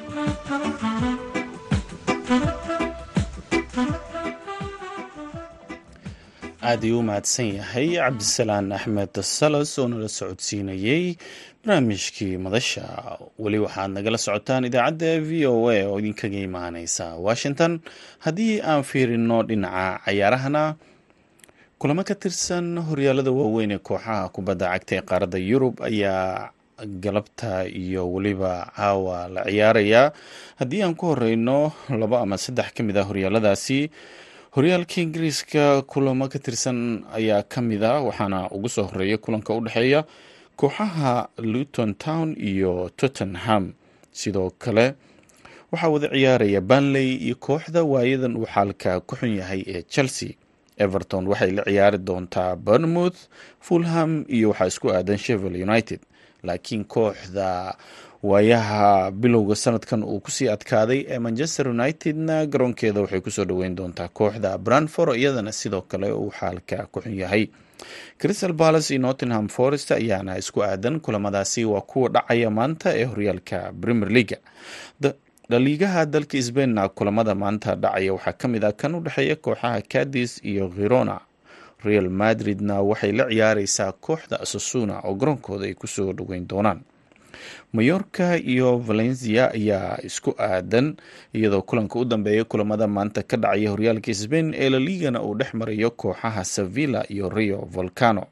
aad 6.70 6.84
ayuu 6.84 7.00
u 7.00 7.44
yahay 7.58 7.88
cabdisalaan 8.02 8.72
axmed 8.78 9.14
salas 9.38 9.72
oo 9.80 9.88
nala 9.88 10.10
socodsiinayey 10.20 11.06
barnaamijkii 11.64 12.38
madasha. 12.46 12.84
Weli 13.44 13.60
waxaad 13.66 13.92
nagala 13.96 14.18
socotaan 14.26 14.66
idaacadda 14.70 15.12
v 15.28 15.46
o 15.52 15.70
a 15.70 15.78
oo 15.90 15.98
idinkaga 16.02 16.40
imaaneysa 16.48 17.06
washington 17.28 17.74
haddii 18.26 18.62
aan 18.70 18.84
fiirino 18.90 19.38
dhinaca 19.48 19.86
cayaarahana 20.06 20.64
kulamo 21.86 22.02
ka 22.04 22.15
tirsan 22.17 22.78
horyaalada 22.88 23.30
waaweyn 23.32 23.71
ee 23.71 23.78
kooxaha 23.78 24.30
kubadda 24.36 24.67
cagta 24.74 24.93
ee 24.98 25.02
qaaradda 25.10 25.38
yurub 25.50 25.76
ayaa 25.86 26.50
galabta 27.04 27.52
iyo 27.84 28.10
weliba 28.13 28.54
caawa 28.76 29.17
la 29.30 29.41
ciyaarayaa 29.45 30.06
haddii 30.60 30.82
aan 30.84 30.95
ku 30.98 31.06
horeyno 31.13 31.58
labo 32.02 32.17
ama 32.17 32.38
saddex 32.41 32.74
ka 32.74 32.82
mid 32.84 32.98
ah 32.98 33.06
horyaaladaasi 33.10 33.80
horyaalka 34.58 34.98
ingiriiska 35.06 35.82
kulamo 35.86 36.26
ka 36.34 36.39
tirsan 36.39 37.06
ayaa 37.13 37.43
ka 37.45 37.62
mid 37.62 37.84
a 37.84 38.02
waxaana 38.02 38.50
ugu 38.50 38.69
soo 38.69 38.86
horreeya 38.89 39.17
kulanka 39.21 39.54
u 39.54 39.62
dhexeeya 39.62 40.02
kooxaha 40.58 41.30
luton 41.38 41.93
town 41.95 42.34
iyo 42.39 42.89
tottenham. 42.98 43.74
Sidoo 44.12 44.50
kale 44.58 44.95
waxaa 45.71 45.89
wada 45.93 46.08
ciyaaraya 46.10 46.62
banley 46.62 47.13
iyo 47.15 47.36
kooxda 47.36 47.84
waayadan 47.84 48.34
uu 48.41 48.48
xaalka 48.50 49.00
ku 49.06 49.13
xun 49.15 49.38
yahay 49.38 49.62
ee 49.67 49.82
chelsea 49.93 50.34
everton 50.78 51.28
waxay 51.28 51.52
la 51.52 51.64
ciyaari 51.64 51.98
doontaa 51.98 52.56
bournemouth 52.56 53.18
fulham 53.62 54.26
iyo 54.28 54.50
waxaa 54.50 54.68
isku 54.68 54.88
aadan 54.92 55.18
shevel 55.18 55.56
united. 55.70 56.00
Laakiin 56.44 56.84
kooxda 56.86 57.76
waayaha 58.24 59.12
bilowga 59.12 59.56
sanadkan 59.56 60.04
uu 60.04 60.20
ku 60.20 60.32
sii 60.32 60.50
adkaaday 60.50 61.06
ee 61.10 61.20
manchester 61.20 61.68
unitedna 61.70 62.46
garoonkeeda 62.46 63.02
waxay 63.02 63.22
ku 63.22 63.32
soo 63.32 63.46
dhoweyn 63.46 63.76
doontaa 63.76 64.08
kooxda 64.08 64.58
branford 64.58 65.16
iyadana 65.18 65.52
sidoo 65.52 65.82
kale 65.82 66.12
uu 66.12 66.32
xaalka 66.40 66.86
ku 66.92 67.02
xun 67.02 67.14
yahay. 67.18 67.48
Crystal 68.18 68.54
palace 68.54 68.94
iyo 68.94 69.02
nottingham 69.02 69.48
forest 69.50 69.92
ayaana 69.92 70.38
isku 70.38 70.64
aadan 70.64 71.00
kulamadaasi. 71.00 71.66
Waa 71.66 71.82
kuwa 71.82 72.10
dhacaya 72.10 72.50
maanta 72.50 72.90
ee 73.00 73.04
horyaalka 73.04 73.74
premier 73.82 74.10
leaga 74.12 74.38
dhaliigaha 75.50 76.06
dalka 76.06 76.42
sbainna 76.42 76.90
kulamada 76.90 77.36
maanta 77.36 77.76
dhacaya 77.76 78.14
waxaa 78.14 78.34
ka 78.34 78.48
mid 78.48 78.64
ah 78.66 78.72
kan 78.74 78.96
u 78.96 79.00
dhexeeya 79.00 79.36
kooxaha 79.36 79.82
cadis 79.82 80.42
iyo 80.44 80.70
khirona 80.70 81.20
real 81.84 82.10
madridna 82.10 82.82
waxay 82.82 83.12
la 83.12 83.26
ciyaareysaa 83.30 83.92
kooxda 83.92 84.40
asasuna 84.42 85.00
oo 85.06 85.14
garoonkooda 85.16 85.66
ay 85.66 85.74
ku 85.74 85.88
soo 85.88 86.14
dhoweyn 86.14 86.48
doonaan. 86.48 86.82
Mayorka 87.74 88.38
iyo 88.38 88.78
valencia 88.78 89.52
ayaa 89.54 89.98
isku 90.04 90.34
aadan 90.40 90.96
iyadoo 91.34 91.62
kulanka 91.62 92.00
u 92.00 92.06
dambeeya 92.06 92.44
kulamada 92.44 92.88
maanta 92.88 93.24
ka 93.24 93.38
dhacaya 93.38 93.70
horyaalka 93.70 94.14
sbain 94.14 94.54
ee 94.54 94.70
laligana 94.70 95.22
uu 95.24 95.36
dhex 95.38 95.54
marayo 95.54 95.92
kooxaha 95.92 96.44
sevilla 96.46 97.06
iyo 97.12 97.30
rio 97.30 97.58
volcano 97.72 98.26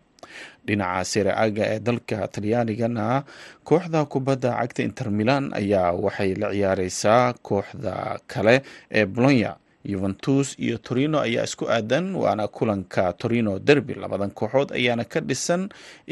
dhinaca 0.68 1.04
sereaga 1.12 1.64
ee 1.74 1.80
dalka 1.88 2.28
talyaanigana 2.34 3.24
kooxda 3.70 4.02
kubadda 4.14 4.52
cagta 4.60 4.82
inter 4.88 5.08
milan 5.20 5.44
ayaa 5.60 5.92
waxay 6.06 6.32
la 6.42 6.48
ciyaareysaa 6.56 7.34
kooxda 7.48 7.94
kale 8.32 8.56
ee 8.92 9.06
bolonya 9.06 9.52
yuventus 9.92 10.48
iyo 10.66 10.78
torino 10.88 11.18
ayaa 11.28 11.44
isku 11.50 11.66
aadan 11.76 12.16
waana 12.16 12.48
kulanka 12.48 13.04
torino 13.22 13.60
derby 13.60 13.94
labadan 14.04 14.32
kooxood 14.40 14.70
ayaana 14.80 15.04
ka 15.14 15.20
dhisan 15.30 15.64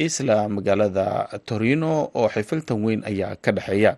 isla 0.05 0.37
magaalada 0.55 1.07
torino 1.49 1.91
oo 2.19 2.27
xifiltan 2.35 2.83
weyn 2.85 3.01
ayaa 3.11 3.35
ka 3.43 3.51
dhexeeya. 3.57 3.93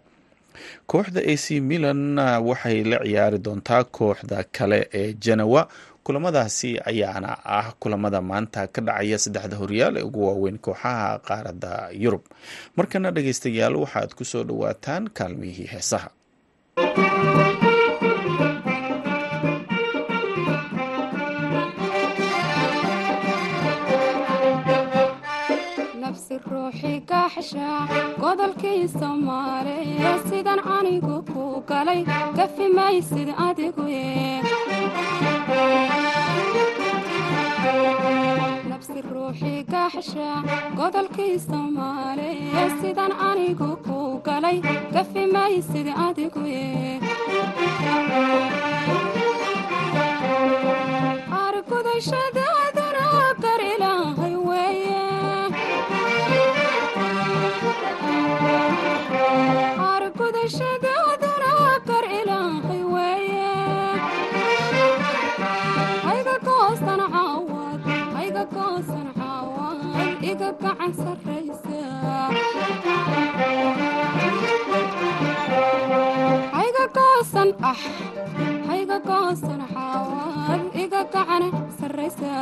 Kooxda 0.91 1.21
a 1.25 1.33
c 1.43 1.59
milan 1.69 2.01
waxay 2.49 2.83
la 2.91 2.97
ciyaari 3.05 3.37
doontaa 3.45 3.83
kooxda 3.97 4.39
kale 4.57 4.79
ee 4.99 5.13
janawa 5.23 5.61
kulamadaasi 6.05 6.69
ayaana 6.89 7.31
ah 7.57 7.67
kulamada 7.81 8.19
maanta 8.29 8.61
ka 8.73 8.81
dhacaya 8.87 9.17
saddexda 9.23 9.55
horyaal 9.61 9.95
ee 9.97 10.03
ugu 10.09 10.21
waaweyn 10.27 10.57
kooxaha 10.65 11.19
qaaradda 11.27 11.71
yurub. 12.03 12.23
Markana 12.77 13.11
dhegeystayaal 13.15 13.75
waxaad 13.83 14.11
ku 14.17 14.23
soo 14.31 14.43
dhowaataan 14.49 15.03
kaalmihii 15.17 15.67
heesaha 15.73 16.09
gaxsha 26.81 27.87
godolkii 28.19 28.87
soomaaliya 28.87 30.13
sidan 30.29 30.59
anigu 30.77 31.21
ku 31.33 31.63
galay 31.69 32.03
gafi 32.37 32.67
maysid 32.77 33.29
adigu 33.47 33.85
nafsi 38.69 39.01
ruuxi 39.11 39.53
gaxsha 39.73 40.29
godolkii 40.77 41.39
soomaaliya 41.39 42.63
sidan 42.81 43.11
anigu 43.29 43.69
ku 43.85 44.19
galay 44.25 44.57
gafi 44.93 45.25
maysid 45.35 45.87
adigu 46.07 46.22
hayga 79.03 79.35
goosan 79.35 79.61
caawad 79.73 80.61
iga 80.83 81.01
gacan 81.13 81.43
sarraysa. 81.77 82.33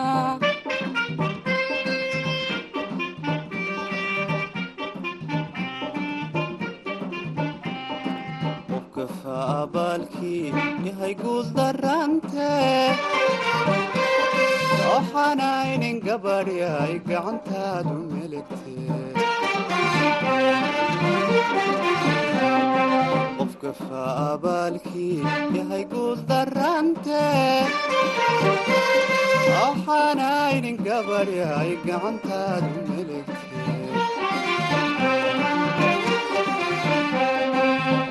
Qofkafa 8.69 9.35
abaalkii 9.63 10.53
yahay 10.87 11.13
guul 11.21 11.45
darante 11.57 12.49
waxaanaynin 14.89 15.97
gabadhyay 16.07 16.93
gacantaadu 17.09 17.95
meligte 18.13 18.75
qofkafa 23.61 24.01
abaalkii 24.33 25.21
yahay 25.55 25.83
guul 25.91 26.17
darante 26.29 27.25
waxaanaynin 29.53 30.77
gabadhyay 30.87 31.69
gacantaadu 31.85 32.71
meligte 32.89 33.61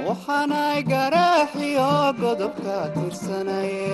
waxaanay 0.07 0.79
garaaxiyo 0.93 1.91
godobka 2.23 2.77
tirsanaye. 2.95 3.89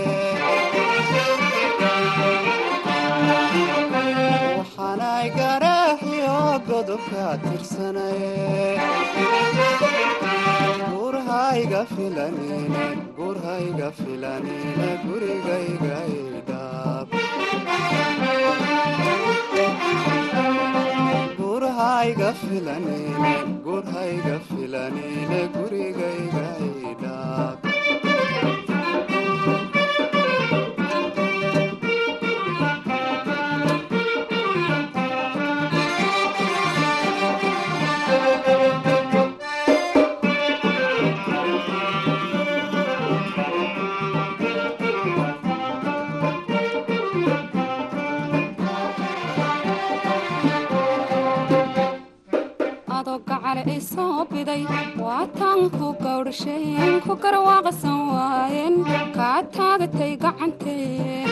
Godobka 6.68 7.24
tirsanaye 7.42 8.76
gurhayga 23.64 24.36
filanine 24.48 25.40
gurigayga 25.56 26.46
idhaab 26.90 27.65
kaa 59.86 59.92
taagatay 59.92 60.16
gacantee 60.16 61.24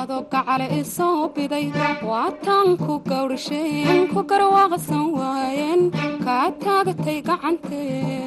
adoo 0.00 0.22
gacale 0.32 0.66
i 0.78 0.82
soo 0.84 1.28
biday 1.34 1.66
waataan 2.10 2.76
ku 2.84 2.94
gawdhasheen 3.10 4.08
ku 4.12 4.20
garwaaqsan 4.30 5.04
waayeen 5.18 5.82
kaa 6.24 6.46
taagatay 6.64 7.18
gacantee 7.28 8.26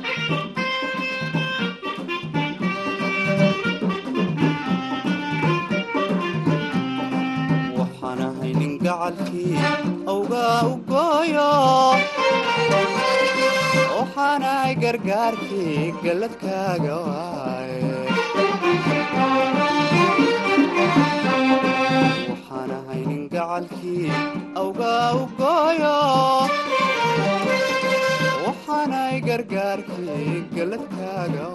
gacalkii 9.01 9.57
awgaa 10.13 10.57
u 10.71 10.73
gooyo. 10.89 11.49
Waxaanay 13.97 14.71
gargaarkii 14.83 15.93
galladkaaga 16.03 16.95
waaye 17.07 17.89
waxaan 22.29 22.71
ahay 22.77 23.01
nin 23.09 23.23
gacalkii 23.33 24.11
awgaa 24.63 25.07
u 25.21 25.25
gooyo. 25.41 25.95
Waxaanay 28.45 29.15
gargaarkii 29.29 30.29
galladkaaga 30.55 31.47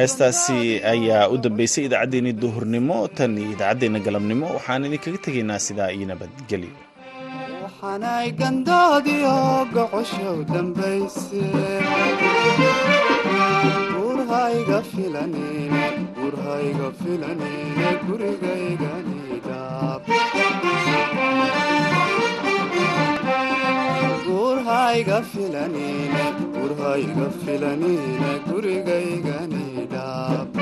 heestaasi 0.00 0.58
ayaa 0.92 1.24
u 1.34 1.36
dambeysay 1.44 1.84
idaacaddeenii 1.88 2.34
duhurnimo 2.42 2.98
tan 3.18 3.32
iyo 3.42 3.50
idaacaddeenna 3.56 4.00
galabnimo 4.06 4.46
waxaan 4.56 4.86
idinkaga 4.88 5.18
tegaynaa 5.26 5.60
sidaa 5.66 5.90
iyo 5.96 6.06
nabadgelyo 6.12 6.72
up. 30.20 30.60